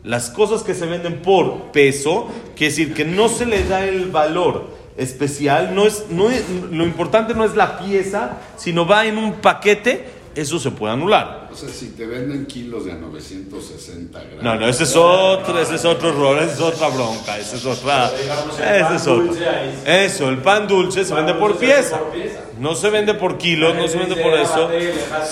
Las 0.04 0.30
cosas 0.30 0.62
que 0.62 0.76
se 0.76 0.86
venden 0.86 1.24
por 1.24 1.72
peso, 1.72 2.28
quiere 2.56 2.70
decir 2.72 2.94
que 2.94 3.06
no 3.06 3.28
se 3.30 3.48
le 3.48 3.64
da 3.64 3.84
el 3.86 4.12
valor 4.12 4.68
especial, 4.98 5.74
no 5.74 5.88
es, 5.88 6.06
no 6.12 6.30
es- 6.30 6.44
lo 6.72 6.84
importante 6.84 7.34
no 7.34 7.44
es 7.44 7.56
la 7.56 7.80
pieza, 7.80 8.38
sino 8.58 8.86
va 8.86 9.08
en 9.08 9.18
un 9.18 9.34
paquete, 9.42 10.06
eso 10.36 10.60
se 10.60 10.72
puede 10.72 10.94
anular. 10.94 11.50
O 11.52 11.56
sea, 11.56 11.70
si 11.70 11.88
te 11.90 12.06
venden 12.06 12.46
kilos 12.46 12.86
de 12.86 12.92
a 12.92 12.96
960 12.96 14.20
gramos. 14.20 14.44
No, 14.44 14.56
no, 14.56 14.68
ese 14.68 14.84
es 14.84 14.96
otro, 14.96 15.60
ese 15.60 15.76
es 15.76 15.86
otro 15.86 16.10
error, 16.10 16.38
esa 16.44 16.54
es 16.54 16.62
otra 16.62 16.90
bronca, 16.90 17.38
esa 17.38 17.56
es 17.56 17.66
otra, 17.66 18.12
ese 18.14 18.96
es 18.96 19.08
otro. 19.08 19.34
Eso, 19.86 20.30
el 20.30 20.38
pan 20.40 20.68
dulce 20.68 21.06
se 21.06 21.14
vende 21.14 21.34
por 21.36 21.58
pieza, 21.58 22.00
no 22.60 22.76
se 22.76 22.90
vende 22.90 23.14
por 23.14 23.38
kilo, 23.38 23.74
no 23.74 23.88
se 23.88 23.98
vende 23.98 24.16
por 24.18 24.34
eso. 24.34 24.70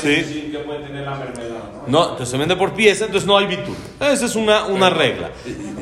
Sí. 0.01 0.51
¿no? 1.87 2.03
Entonces 2.03 2.29
se 2.29 2.37
vende 2.37 2.55
por 2.55 2.73
pieza, 2.73 3.05
entonces 3.05 3.27
no 3.27 3.37
hay 3.37 3.47
bitul. 3.47 3.75
Esa 3.99 4.25
es 4.25 4.35
una, 4.35 4.65
una 4.65 4.89
regla. 4.89 5.31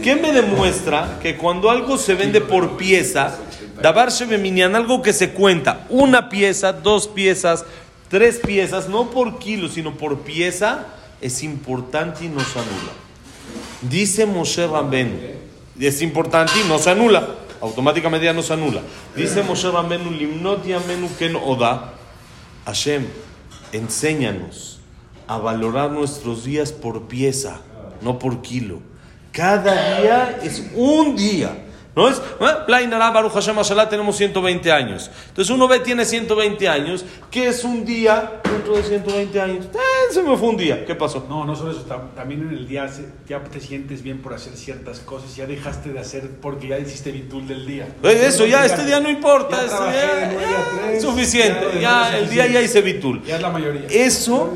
¿Qué 0.04 0.16
me 0.16 0.32
demuestra 0.32 1.20
que 1.22 1.38
cuando 1.38 1.70
algo 1.70 1.98
se 1.98 2.16
vende 2.16 2.42
por 2.42 2.78
pieza, 2.78 3.38
Dabar 3.82 4.12
Shebeminian, 4.12 4.76
algo 4.76 5.02
que 5.02 5.14
se 5.14 5.32
cuenta, 5.32 5.86
una 5.90 6.30
pieza, 6.30 6.74
dos 6.74 7.08
piezas, 7.08 7.66
tres 8.12 8.40
piezas, 8.40 8.90
no 8.90 9.10
por 9.10 9.40
kilo, 9.40 9.70
sino 9.70 9.96
por 9.96 10.20
pieza, 10.20 10.86
es 11.22 11.42
importante 11.42 12.26
y 12.26 12.28
no 12.28 12.42
se 12.42 12.60
anula. 12.60 12.92
Dice 13.82 14.26
Moshe 14.26 14.68
Rambenu, 14.68 15.18
es 15.80 16.02
importante 16.02 16.52
y 16.64 16.68
no 16.68 16.78
se 16.78 16.92
anula, 16.92 17.36
automáticamente 17.62 18.26
ya 18.26 18.34
no 18.34 18.44
se 18.44 18.54
anula. 18.54 18.82
Dice 19.16 19.42
Moshe 19.42 19.72
Rambenu, 19.72 20.12
Limnot 20.12 20.66
Yamenu 20.68 21.10
Ken 21.18 21.36
Oda, 21.38 21.94
Hashem, 22.66 23.08
enséñanos 23.72 24.82
a 25.28 25.38
valorar 25.38 25.90
nuestros 25.92 26.44
días 26.44 26.74
por 26.74 27.08
pieza, 27.08 27.62
no 28.02 28.20
por 28.20 28.42
kilo. 28.42 28.80
Cada 29.32 30.02
día 30.02 30.40
es 30.44 30.64
un 30.76 31.16
día. 31.16 31.68
¿No 31.94 32.08
es? 32.08 32.18
¿Eh? 32.18 32.80
Baruch 33.14 33.34
Hashem 33.34 33.56
tenemos 33.90 34.16
120 34.16 34.72
años. 34.72 35.12
Entonces 35.28 35.54
uno 35.54 35.68
ve, 35.68 35.80
tiene 35.80 36.06
120 36.06 36.70
años. 36.70 37.04
¿Qué 37.30 37.48
es 37.50 37.66
un 37.66 37.84
día 37.84 38.40
dentro 38.50 38.78
de 38.78 38.84
120 38.84 39.42
años? 39.42 39.66
Eh, 39.66 39.78
se 40.14 40.24
me 40.24 40.38
fue 40.38 40.48
un 40.50 40.56
día. 40.58 40.86
¿Qué 40.86 40.96
pasó? 40.96 41.26
No, 41.28 41.44
no 41.44 41.54
solo 41.54 41.72
eso, 41.72 41.86
tam- 41.86 42.14
también 42.16 42.44
en 42.44 42.50
el 42.52 42.66
día 42.68 42.90
ya 43.28 43.44
te 43.44 43.60
sientes 43.60 44.04
bien 44.04 44.22
por 44.22 44.34
hacer 44.34 44.54
ciertas 44.56 45.00
cosas, 45.02 45.36
ya 45.36 45.46
dejaste 45.46 45.92
de 45.92 46.00
hacer 46.00 46.30
porque 46.42 46.70
ya 46.70 46.80
hiciste 46.80 47.12
bitul 47.12 47.46
del 47.46 47.66
día. 47.68 47.88
Eh, 48.04 48.24
Eso 48.26 48.46
ya, 48.46 48.66
este 48.66 48.86
día 48.86 49.02
no 49.02 49.10
importa. 49.10 49.58
Ya 49.58 49.66
este 49.66 50.38
día- 50.38 50.94
ya, 50.94 51.02
suficiente. 51.02 51.66
ya- 51.82 52.18
el 52.18 52.30
día 52.30 52.48
ya 52.48 52.62
hice 52.62 52.82
bitul. 52.82 53.22
Ya 53.26 53.36
es 53.36 53.42
la 53.42 53.50
mayoría. 53.50 53.88
Eso, 53.90 54.54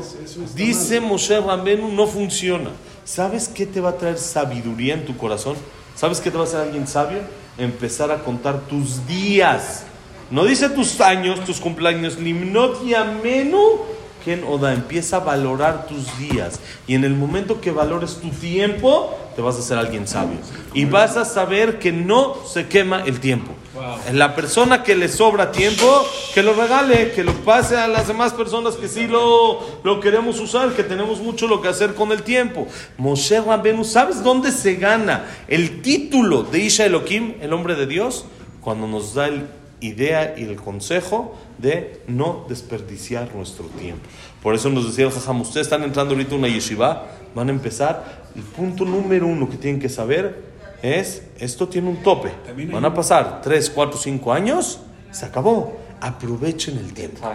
dice 0.54 1.00
Moshe 1.00 1.38
Rambenu, 1.38 1.92
no 1.92 2.06
funciona. 2.06 2.70
¿Sabes 3.04 3.48
qué 3.48 3.66
te 3.66 3.80
va 3.80 3.90
a 3.90 3.96
traer 3.98 4.16
sabiduría 4.18 4.94
en 4.94 5.04
tu 5.04 5.16
corazón? 5.16 5.56
¿Sabes 5.96 6.20
qué 6.20 6.30
te 6.30 6.36
va 6.36 6.44
a 6.44 6.46
hacer 6.46 6.60
alguien 6.60 6.86
sabio? 6.86 7.20
Empezar 7.56 8.10
a 8.10 8.22
contar 8.22 8.60
tus 8.60 9.06
días. 9.06 9.84
No 10.30 10.44
dice 10.44 10.68
tus 10.68 11.00
años, 11.00 11.42
tus 11.44 11.58
cumpleaños. 11.58 12.18
Limnot 12.18 12.86
yamenu 12.86 13.80
ken 14.22 14.44
oda. 14.46 14.74
Empieza 14.74 15.16
a 15.16 15.20
valorar 15.20 15.86
tus 15.86 16.18
días. 16.18 16.60
Y 16.86 16.94
en 16.94 17.04
el 17.04 17.14
momento 17.14 17.62
que 17.62 17.70
valores 17.70 18.16
tu 18.16 18.28
tiempo, 18.28 19.16
te 19.34 19.40
vas 19.40 19.56
a 19.56 19.60
hacer 19.60 19.78
alguien 19.78 20.06
sabio. 20.06 20.36
Y 20.74 20.84
vas 20.84 21.16
a 21.16 21.24
saber 21.24 21.78
que 21.78 21.92
no 21.92 22.36
se 22.44 22.68
quema 22.68 23.02
el 23.06 23.18
tiempo. 23.18 23.52
Wow. 23.76 24.14
La 24.14 24.34
persona 24.34 24.82
que 24.82 24.94
le 24.94 25.08
sobra 25.08 25.52
tiempo, 25.52 26.06
que 26.32 26.42
lo 26.42 26.54
regale, 26.54 27.12
que 27.12 27.22
lo 27.22 27.34
pase 27.44 27.76
a 27.76 27.86
las 27.88 28.08
demás 28.08 28.32
personas 28.32 28.74
que 28.76 28.88
sí 28.88 29.06
lo, 29.06 29.60
lo 29.84 30.00
queremos 30.00 30.40
usar, 30.40 30.72
que 30.72 30.82
tenemos 30.82 31.20
mucho 31.20 31.46
lo 31.46 31.60
que 31.60 31.68
hacer 31.68 31.94
con 31.94 32.10
el 32.10 32.22
tiempo. 32.22 32.66
Moshe 32.96 33.38
Rabenu, 33.38 33.84
¿sabes 33.84 34.22
dónde 34.22 34.50
se 34.50 34.76
gana 34.76 35.26
el 35.46 35.82
título 35.82 36.42
de 36.42 36.60
Isha 36.60 36.86
Elohim, 36.86 37.34
el 37.42 37.52
hombre 37.52 37.74
de 37.74 37.86
Dios? 37.86 38.24
Cuando 38.62 38.86
nos 38.86 39.12
da 39.12 39.28
la 39.28 39.42
idea 39.80 40.34
y 40.38 40.44
el 40.44 40.56
consejo 40.56 41.36
de 41.58 42.00
no 42.06 42.46
desperdiciar 42.48 43.34
nuestro 43.34 43.66
tiempo. 43.66 44.06
Por 44.42 44.54
eso 44.54 44.70
nos 44.70 44.86
decía 44.86 45.04
el 45.04 45.12
Jajam, 45.12 45.42
ustedes 45.42 45.66
están 45.66 45.82
entrando 45.82 46.14
ahorita 46.14 46.34
una 46.34 46.48
yeshiva, 46.48 47.08
van 47.34 47.48
a 47.48 47.52
empezar, 47.52 48.24
el 48.34 48.42
punto 48.42 48.84
número 48.84 49.26
uno 49.26 49.50
que 49.50 49.56
tienen 49.56 49.80
que 49.80 49.88
saber 49.88 50.55
es, 50.82 51.22
esto 51.38 51.68
tiene 51.68 51.88
un 51.88 52.02
tope. 52.02 52.32
Van 52.70 52.84
a 52.84 52.94
pasar 52.94 53.40
3, 53.42 53.70
4, 53.70 53.98
5 53.98 54.32
años, 54.32 54.80
se 55.10 55.26
acabó. 55.26 55.78
Aprovechen 56.00 56.76
el 56.78 56.92
tiempo. 56.92 57.26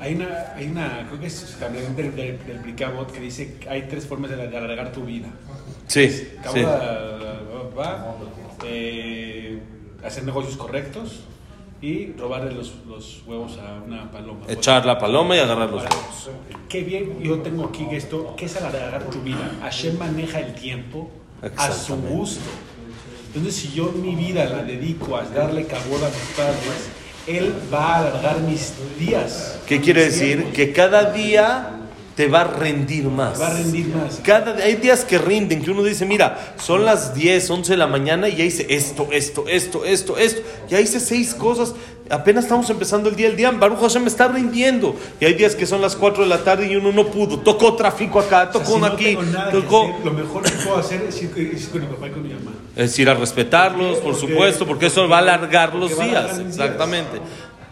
Hay 0.00 0.14
una, 0.14 0.54
hay 0.56 0.66
una, 0.66 1.06
creo 1.08 1.20
que 1.20 1.26
es 1.26 1.56
también 1.58 1.94
del, 1.96 2.14
del, 2.14 2.46
del 2.46 2.58
Bricabot 2.58 3.10
que 3.10 3.20
dice 3.20 3.54
que 3.54 3.68
hay 3.68 3.82
tres 3.88 4.06
formas 4.06 4.30
de, 4.30 4.36
de 4.36 4.56
alargar 4.56 4.92
tu 4.92 5.02
vida. 5.04 5.28
Sí, 5.86 6.08
sí. 6.10 6.62
Va, 6.62 8.16
eh, 8.64 9.58
hacer 10.04 10.24
negocios 10.24 10.56
correctos 10.56 11.24
y 11.80 12.12
robarle 12.12 12.52
los, 12.52 12.74
los 12.86 13.22
huevos 13.26 13.58
a 13.58 13.82
una 13.82 14.10
paloma. 14.10 14.40
Echar 14.48 14.86
la 14.86 14.98
paloma 14.98 15.36
y 15.36 15.40
agarrar 15.40 15.70
los 15.70 15.82
Ahora, 15.82 15.96
huevos. 15.96 16.30
Qué 16.68 16.82
bien, 16.82 17.20
yo 17.20 17.40
tengo 17.40 17.64
aquí 17.66 17.86
esto, 17.90 18.34
que 18.36 18.46
es 18.46 18.56
alargar 18.56 19.04
tu 19.10 19.20
vida. 19.20 19.52
Hashem 19.60 19.98
maneja 19.98 20.40
el 20.40 20.54
tiempo 20.54 21.10
a 21.56 21.72
su 21.72 21.96
gusto. 21.96 22.40
Entonces, 23.34 23.62
si 23.62 23.72
yo 23.72 23.90
mi 23.92 24.14
vida 24.14 24.44
la 24.44 24.62
dedico 24.62 25.16
a 25.16 25.24
darle 25.24 25.66
cabor 25.66 26.04
a 26.04 26.08
mis 26.08 26.36
padres, 26.36 26.88
Él 27.26 27.52
va 27.72 27.94
a 27.94 27.98
alargar 27.98 28.40
mis 28.40 28.72
días. 28.98 29.58
¿Qué 29.66 29.80
quiere 29.80 30.04
decir? 30.04 30.52
Que 30.52 30.72
cada 30.72 31.12
día 31.12 31.74
te 32.14 32.28
va 32.28 32.42
a 32.42 32.44
rendir 32.44 33.04
más. 33.04 33.40
Va 33.40 33.48
a 33.48 33.54
rendir 33.54 33.88
más. 33.88 34.20
Cada, 34.22 34.62
hay 34.62 34.76
días 34.76 35.04
que 35.04 35.18
rinden, 35.18 35.62
que 35.62 35.70
uno 35.70 35.82
dice, 35.82 36.06
mira, 36.06 36.54
son 36.58 36.84
las 36.84 37.14
10, 37.14 37.50
11 37.50 37.72
de 37.72 37.76
la 37.76 37.86
mañana 37.88 38.28
y 38.28 38.36
ya 38.36 38.44
hice 38.44 38.66
esto, 38.68 39.08
esto, 39.10 39.46
esto, 39.48 39.84
esto, 39.84 40.16
esto. 40.16 40.42
Ya 40.68 40.80
hice 40.80 41.00
seis 41.00 41.34
cosas. 41.34 41.74
Apenas 42.10 42.44
estamos 42.44 42.68
empezando 42.68 43.08
el 43.08 43.16
día. 43.16 43.28
El 43.28 43.36
día, 43.36 43.50
Baruch 43.50 43.80
Hashem 43.80 44.02
me 44.02 44.08
está 44.08 44.28
rindiendo. 44.28 44.94
Y 45.20 45.24
hay 45.24 45.34
días 45.34 45.54
que 45.54 45.66
son 45.66 45.80
las 45.80 45.96
4 45.96 46.22
de 46.24 46.28
la 46.28 46.44
tarde 46.44 46.66
y 46.70 46.76
uno 46.76 46.92
no 46.92 47.06
pudo. 47.06 47.38
Tocó 47.40 47.74
tráfico 47.76 48.20
acá, 48.20 48.40
O 48.40 48.42
sea, 48.42 48.52
tocó 48.52 48.66
si 48.66 48.72
uno 48.74 48.86
no 48.88 48.92
aquí. 48.94 49.18
Tocó. 49.50 49.84
hacer, 49.84 50.04
lo 50.04 50.12
mejor 50.12 50.42
que 50.42 50.50
puedo 50.50 50.76
hacer 50.76 51.02
es 51.08 51.22
ir, 51.22 51.32
es 51.54 51.62
ir 51.64 51.70
con 51.70 51.80
mi 51.80 51.86
papá 51.86 52.08
y 52.08 52.10
con 52.10 52.22
mi 52.22 52.34
mamá. 52.34 52.50
Es 52.76 52.98
ir 52.98 53.08
a 53.08 53.14
respetarlos, 53.14 53.98
por 53.98 54.12
Porque- 54.12 54.26
supuesto, 54.32 54.66
porque 54.66 54.86
eso 54.86 55.08
va 55.08 55.16
a 55.16 55.20
alargar 55.20 55.74
los 55.74 55.90
días. 55.90 56.00
alargar 56.10 56.28
mis 56.44 56.56
días. 56.56 56.58
Exactamente. 56.68 57.20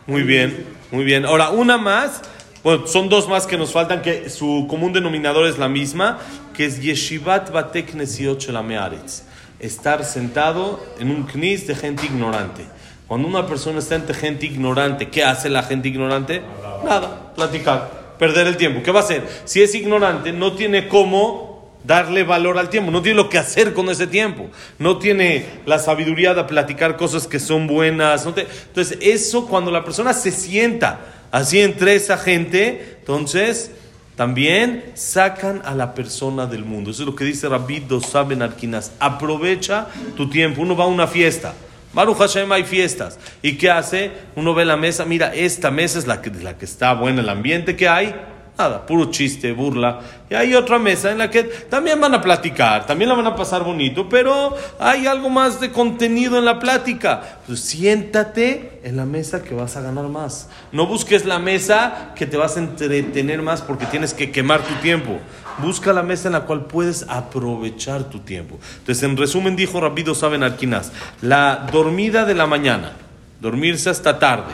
Muy 0.07 0.23
bien, 0.23 0.66
muy 0.90 1.05
bien. 1.05 1.27
Ahora, 1.27 1.51
una 1.51 1.77
más. 1.77 2.23
Bueno, 2.64 2.87
son 2.87 3.09
dos 3.09 3.29
más 3.29 3.47
que 3.47 3.59
nos 3.59 3.73
faltan, 3.73 4.03
que 4.03 4.31
su 4.31 4.66
común 4.71 4.92
denominador 4.92 5.47
es 5.47 5.59
la 5.59 5.68
misma, 5.68 6.18
que 6.55 6.64
es 6.64 6.81
Yeshivat 6.81 7.51
Batek 7.51 7.95
Nesiot 7.95 8.40
Shelame 8.40 8.79
Aretz. 8.79 9.25
Estar 9.59 10.05
sentado 10.05 10.81
en 11.01 11.11
un 11.11 11.25
knis 11.25 11.66
de 11.66 11.75
gente 11.75 12.07
ignorante. 12.07 12.64
Cuando 13.07 13.29
una 13.29 13.47
persona 13.47 13.79
está 13.79 13.95
entre 13.95 14.15
gente 14.15 14.47
ignorante, 14.47 15.09
¿qué 15.09 15.23
hace 15.25 15.49
la 15.51 15.62
gente 15.62 15.88
ignorante? 15.88 16.43
Nada, 16.85 17.33
platicar, 17.35 18.15
perder 18.19 18.47
el 18.47 18.57
tiempo. 18.57 18.83
¿Qué 18.83 18.91
va 18.91 19.01
a 19.01 19.03
hacer? 19.03 19.27
Si 19.45 19.62
es 19.62 19.75
ignorante, 19.75 20.33
no 20.33 20.55
tiene 20.55 20.88
cómo 20.88 21.53
darle 21.85 22.23
valor 22.23 22.59
al 22.59 22.69
tiempo, 22.69 22.91
no 22.91 23.03
tiene 23.03 23.17
lo 23.17 23.29
que 23.29 23.38
hacer 23.38 23.75
con 23.75 23.88
ese 23.88 24.07
tiempo, 24.07 24.47
no 24.79 24.99
tiene 24.99 25.47
la 25.67 25.79
sabiduría 25.79 26.33
de 26.33 26.45
platicar 26.45 26.97
cosas 26.97 27.27
que 27.27 27.41
son 27.41 27.67
buenas. 27.67 28.25
Entonces, 28.25 28.99
eso 29.01 29.47
cuando 29.47 29.71
la 29.71 29.85
persona 29.85 30.12
se 30.12 30.31
sienta 30.31 31.01
así 31.31 31.61
entre 31.61 31.97
esa 31.97 32.17
gente, 32.17 32.97
entonces 33.01 33.73
también 34.17 34.85
sacan 34.95 35.62
a 35.65 35.75
la 35.75 35.95
persona 35.95 36.47
del 36.47 36.65
mundo. 36.65 36.91
Eso 36.91 37.03
es 37.03 37.07
lo 37.07 37.17
que 37.17 37.25
dice 37.25 37.49
Rabbi 37.49 37.81
Dosaben 37.81 38.43
Arquinas. 38.43 38.93
Aprovecha 39.01 39.88
tu 40.17 40.29
tiempo. 40.29 40.62
Uno 40.62 40.77
va 40.77 40.85
a 40.85 40.88
una 40.88 41.07
fiesta. 41.07 41.55
Baruch 41.93 42.19
Hashem 42.19 42.51
hay 42.53 42.65
fiestas. 42.65 43.19
¿Y 43.43 43.57
qué 43.57 43.71
hace? 43.71 44.11
Uno 44.35 44.55
ve 44.55 44.65
la 44.65 44.77
mesa, 44.77 45.05
mira, 45.05 45.35
esta 45.35 45.71
mesa 45.71 45.99
es 45.99 46.07
la 46.07 46.23
que, 46.23 46.31
la 46.31 46.57
que 46.57 46.65
está 46.65 46.95
buena, 46.95 47.21
el 47.21 47.29
ambiente 47.29 47.77
que 47.77 47.89
hay. 47.89 48.15
Nada, 48.59 48.85
puro 48.85 49.07
chiste, 49.11 49.53
burla. 49.53 50.01
Y 50.29 50.35
hay 50.35 50.55
otra 50.55 50.79
mesa 50.79 51.11
en 51.11 51.19
la 51.19 51.31
que 51.31 51.45
también 51.45 51.99
van 51.99 52.15
a 52.15 52.21
platicar, 52.21 52.87
también 52.87 53.09
la 53.09 53.17
van 53.17 53.27
a 53.27 53.35
pasar 53.35 53.65
bonito, 53.65 54.09
pero 54.11 54.55
hay 54.79 55.07
algo 55.07 55.31
más 55.31 55.59
de 55.59 55.73
contenido 55.73 56.38
en 56.38 56.45
la 56.45 56.59
plática. 56.59 57.38
Pues 57.47 57.61
siéntate 57.61 58.81
en 58.85 58.97
la 58.97 59.07
mesa 59.07 59.43
que 59.43 59.55
vas 59.55 59.77
a 59.77 59.81
ganar 59.81 60.09
más. 60.09 60.51
No 60.71 60.87
busques 60.87 61.25
la 61.25 61.38
mesa 61.38 62.12
que 62.15 62.27
te 62.27 62.37
vas 62.37 62.57
a 62.57 62.61
entretener 62.61 63.41
más 63.41 63.62
porque 63.62 63.87
tienes 63.87 64.12
que 64.12 64.31
quemar 64.31 64.61
tu 64.62 64.75
tiempo. 64.77 65.19
Busca 65.59 65.95
la 65.95 66.03
mesa 66.03 66.29
en 66.29 66.35
la 66.35 66.43
cual 66.43 66.67
puedes 66.67 67.07
aprovechar 67.09 68.05
tu 68.05 68.21
tiempo. 68.21 68.59
Entonces, 68.79 69.03
en 69.03 69.17
resumen, 69.17 69.57
dijo 69.57 69.81
Rapido 69.81 70.15
Saben 70.15 70.43
Arquinas, 70.43 70.93
la 71.23 71.67
dormida 71.73 72.27
de 72.27 72.35
la 72.35 72.47
mañana, 72.47 72.93
dormirse 73.41 73.88
hasta 73.88 74.19
tarde, 74.19 74.53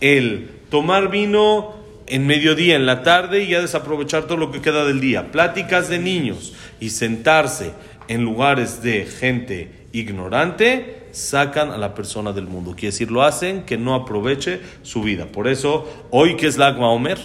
el 0.00 0.50
tomar 0.70 1.08
vino 1.08 1.83
en 2.06 2.26
mediodía, 2.26 2.76
en 2.76 2.86
la 2.86 3.02
tarde 3.02 3.42
y 3.44 3.48
ya 3.48 3.60
desaprovechar 3.60 4.24
todo 4.24 4.36
lo 4.36 4.50
que 4.52 4.60
queda 4.60 4.84
del 4.84 5.00
día, 5.00 5.32
pláticas 5.32 5.88
de 5.88 5.98
niños 5.98 6.52
y 6.80 6.90
sentarse 6.90 7.72
en 8.08 8.22
lugares 8.22 8.82
de 8.82 9.06
gente 9.06 9.70
ignorante, 9.92 11.06
sacan 11.12 11.70
a 11.70 11.78
la 11.78 11.94
persona 11.94 12.32
del 12.32 12.46
mundo. 12.46 12.72
Quiere 12.72 12.88
decir, 12.92 13.10
lo 13.10 13.22
hacen 13.22 13.62
que 13.62 13.78
no 13.78 13.94
aproveche 13.94 14.60
su 14.82 15.02
vida. 15.02 15.26
Por 15.26 15.48
eso, 15.48 15.88
hoy 16.10 16.36
que 16.36 16.46
es 16.46 16.58
la 16.58 16.66
Agma 16.68 16.88
Omer, 16.90 17.18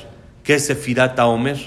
que 0.44 0.56
es 0.56 0.66
Sefirata 0.68 1.26
Omer, 1.26 1.58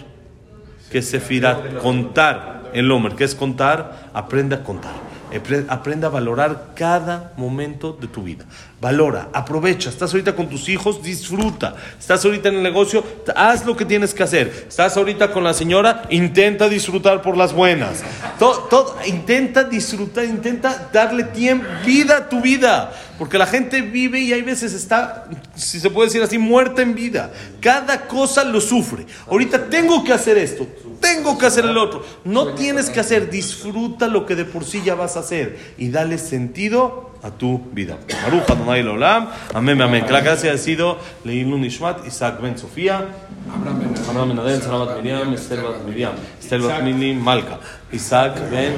que 0.91 0.99
es 0.99 1.09
Sefirat, 1.09 1.79
contar 1.79 2.71
el 2.73 2.91
Omer, 2.91 3.15
que 3.15 3.25
es 3.25 3.35
contar, 3.35 4.11
aprende 4.15 4.55
a 4.57 4.63
contar. 4.63 4.93
Apre- 5.33 5.65
Aprende 5.69 6.07
a 6.07 6.11
valorar 6.11 6.73
cada 6.75 7.33
momento 7.37 7.97
de 8.01 8.07
tu 8.07 8.23
vida. 8.23 8.45
Valora, 8.83 9.29
aprovecha. 9.33 9.91
Estás 9.91 10.11
ahorita 10.11 10.35
con 10.35 10.49
tus 10.49 10.69
hijos, 10.69 11.05
disfruta. 11.05 11.77
Estás 12.01 12.25
ahorita 12.25 12.49
en 12.49 12.57
el 12.57 12.63
negocio, 12.65 13.05
haz 13.37 13.65
lo 13.65 13.77
que 13.77 13.85
tienes 13.85 14.13
que 14.13 14.25
hacer. 14.25 14.67
Estás 14.69 14.97
ahorita 14.97 15.31
con 15.33 15.45
la 15.45 15.55
señora, 15.55 16.03
intenta 16.11 16.69
disfrutar 16.69 17.23
por 17.23 17.37
las 17.37 17.53
buenas. 17.53 18.03
Todo, 18.41 18.65
todo- 18.65 18.97
intenta 19.07 19.63
disfrutar, 19.63 20.25
intenta 20.25 20.91
darle 20.93 21.23
tiempo, 21.23 21.65
vida 21.87 22.17
a 22.17 22.29
tu 22.29 22.41
vida. 22.41 22.93
Porque 23.21 23.39
la 23.39 23.47
gente 23.47 23.83
vive 23.83 24.19
y 24.19 24.33
hay 24.33 24.43
veces 24.43 24.73
está, 24.75 25.29
si 25.55 25.79
se 25.79 25.89
puede 25.89 26.09
decir 26.09 26.23
así, 26.25 26.39
muerta 26.39 26.83
en 26.83 26.97
vida. 26.97 27.31
Cada 27.61 28.09
cosa 28.09 28.43
lo 28.43 28.61
sufre. 28.61 29.07
Ahorita 29.31 29.67
tengo 29.71 30.03
que 30.03 30.13
hacer 30.13 30.37
esto, 30.39 30.67
tengo 31.01 31.39
que 31.39 31.47
hacer 31.47 31.67
el 31.67 31.79
otro. 31.79 32.05
No 32.25 32.55
tienes 32.55 32.91
que 32.91 32.99
hacer, 32.99 33.31
disfruta 33.31 34.09
lo 34.09 34.27
que 34.27 34.35
de 34.35 34.45
por 34.45 34.65
sí 34.65 34.83
ya 34.85 34.97
vas 34.97 35.17
a 35.17 35.21
hacer 35.21 35.57
y 35.79 35.91
dale 35.91 36.19
sentido 36.19 37.12
a 37.23 37.31
tu 37.31 37.61
vida. 37.73 37.97
Baruch 38.25 38.51
Adonai 38.51 38.83
Olam, 38.83 39.29
amén, 39.55 39.81
amén. 39.81 40.05
Que 40.05 40.13
la 40.13 40.21
gracia 40.21 40.53
ha 40.53 40.59
sido 40.59 40.99
Leilun 41.25 41.65
Ishmat, 41.65 42.05
Isaac 42.07 42.41
Ben 42.41 42.59
Sofía, 42.59 43.07
Abraham 43.49 43.79
Ben 43.81 44.29
Ben 44.29 44.39
Adel, 44.39 44.61
Salamat 44.61 44.97
Miriam, 45.03 45.33
Esther 45.33 45.63
Bat 45.63 45.85
Miriam, 45.87 46.15
Esther 46.41 46.61
Bat 46.61 46.83
Mili 46.83 47.15
Malka, 47.15 47.61
Isaac 47.93 48.35
Ben 48.51 48.75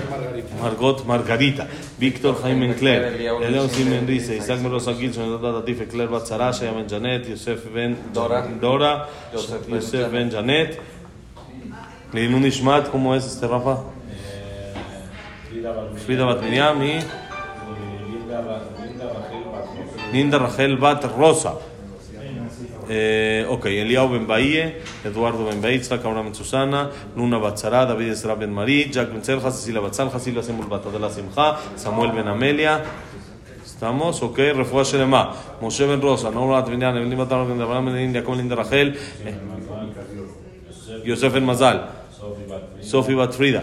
Margot 0.61 1.04
Margarita, 1.07 1.66
Víctor 1.98 2.42
Jaime 2.42 2.66
Encler, 2.66 3.18
León 3.50 3.70
Simen 3.70 4.07
Rice, 4.07 4.37
Isaac 4.37 4.61
Merosa 4.61 4.92
Gilson, 4.94 5.24
Edoda 5.24 5.61
Datif, 5.61 5.88
Claire 5.88 6.11
Bat 6.11 6.26
Sarah, 6.26 6.52
Shaya 6.52 6.72
Ben 6.72 6.87
Janet, 6.87 7.26
Yosef 7.28 7.72
Ben 7.72 7.96
Dora. 8.12 8.46
Dora, 8.61 9.09
Yosef 9.33 9.66
Ben 10.11 10.12
Ben 10.12 10.30
Janet, 10.30 10.78
Leilun 12.12 12.44
Ishmat, 12.44 12.90
¿cómo 12.90 13.14
es 13.14 13.24
este 13.24 13.46
Rafa? 13.46 13.85
Frida 16.04 16.24
Bat 16.24 16.42
Miriam 16.42 16.83
y 16.83 16.98
Linda 20.12 20.38
Rachel 20.38 20.76
Bat 20.76 21.04
Rosa. 21.16 21.54
Eh, 22.88 23.46
ok, 23.48 23.66
Eliao 23.66 24.08
Ben 24.08 24.26
Bahie, 24.26 24.80
Eduardo 25.04 25.46
Ben 25.46 25.60
Bahie, 25.60 25.80
Tzlak 25.80 26.04
Abraham 26.04 26.26
Ben 26.26 26.34
Susana, 26.34 26.90
Luna 27.16 27.38
Bat 27.38 27.58
Sara, 27.58 27.86
David 27.86 28.08
Ezra 28.08 28.34
Ben 28.34 28.52
Marí, 28.52 28.90
Jack 28.92 29.10
Ben 29.10 29.24
Serja, 29.24 29.50
Cecilia 29.50 29.80
Bat 29.80 29.94
Salja, 29.94 30.18
Silvia 30.18 30.42
Semul 30.42 30.66
Bat 30.66 30.86
Adela 30.86 31.10
Simcha, 31.10 31.56
Samuel 31.76 32.12
Ben 32.12 32.28
Amelia. 32.28 32.82
¿Estamos? 33.64 34.22
Ok, 34.22 34.38
Refuah 34.54 34.84
Shelema, 34.84 35.34
Moshe 35.60 35.86
Ben 35.86 36.00
Rosa, 36.00 36.30
Nora 36.30 36.58
Evelyn 36.60 37.16
Bat 37.16 37.32
Abraham 37.32 37.48
Ben 37.48 37.62
Abraham 37.62 37.86
Ben 37.86 37.98
India, 37.98 38.22
como 38.22 38.36
Linda 38.36 38.54
Rachel, 38.54 38.94
eh, 39.24 39.34
Yosef 41.04 41.32
Ben 41.32 41.44
Mazal, 41.44 41.88
Sofi 42.82 43.14
Bat 43.14 43.32
Frida, 43.32 43.62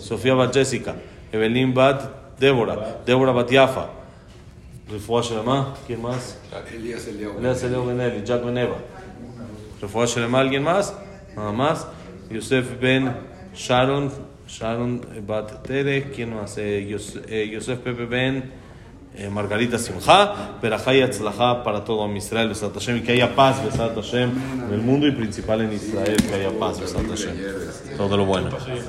Sofía 0.00 0.34
Bat 0.34 0.54
Jessica, 0.54 0.94
Evelyn 1.32 1.74
Bat 1.74 2.19
Débora, 2.40 3.02
Débora 3.04 3.32
Bat 3.32 3.50
Yafa, 3.50 3.90
Refuah 4.90 5.22
Shelema, 5.22 5.74
¿quién 5.86 6.00
más? 6.00 6.38
Elías 6.72 7.06
Eliao. 7.06 7.38
Elías 7.38 7.62
Eliao 7.62 7.84
Ben 7.84 8.00
Eli, 8.00 8.24
Jack 8.24 8.42
Ben 8.42 8.56
Eva. 8.56 8.76
Refuah 9.82 10.06
Shelema, 10.06 10.40
¿alguien 10.40 10.62
más? 10.62 10.94
Nada 11.36 11.52
más. 11.52 11.86
Yosef 12.30 12.80
Ben 12.80 13.14
Sharon, 13.54 14.10
Sharon 14.48 15.02
Bat 15.26 15.62
Tere, 15.62 16.10
¿quién 16.10 16.34
más? 16.34 16.56
Eh, 16.56 16.96
eh, 17.28 17.50
Yosef 17.52 17.78
Pepe 17.80 18.06
Ben 18.06 18.50
eh, 19.14 19.28
Margarita 19.28 19.76
Simcha, 19.76 20.58
Berajá 20.62 20.94
y 20.94 21.02
Atzlajá 21.02 21.64
para 21.64 21.84
todo 21.84 22.10
Israel, 22.14 22.48
Besat 22.48 22.72
Hashem, 22.72 22.98
y 22.98 23.00
que 23.00 23.12
haya 23.12 23.34
paz, 23.34 23.62
Besat 23.64 23.94
Hashem, 23.94 24.30
en 24.66 24.72
el 24.72 24.80
mundo 24.80 25.06
y 25.06 25.10
principal 25.10 25.60
en 25.62 25.72
Israel, 25.72 26.16
que 26.16 26.34
haya 26.34 26.58
paz, 26.58 26.80
Besat 26.80 27.06
Hashem. 27.06 27.36
Todo 27.96 28.16
lo 28.16 28.24
bueno. 28.24 28.50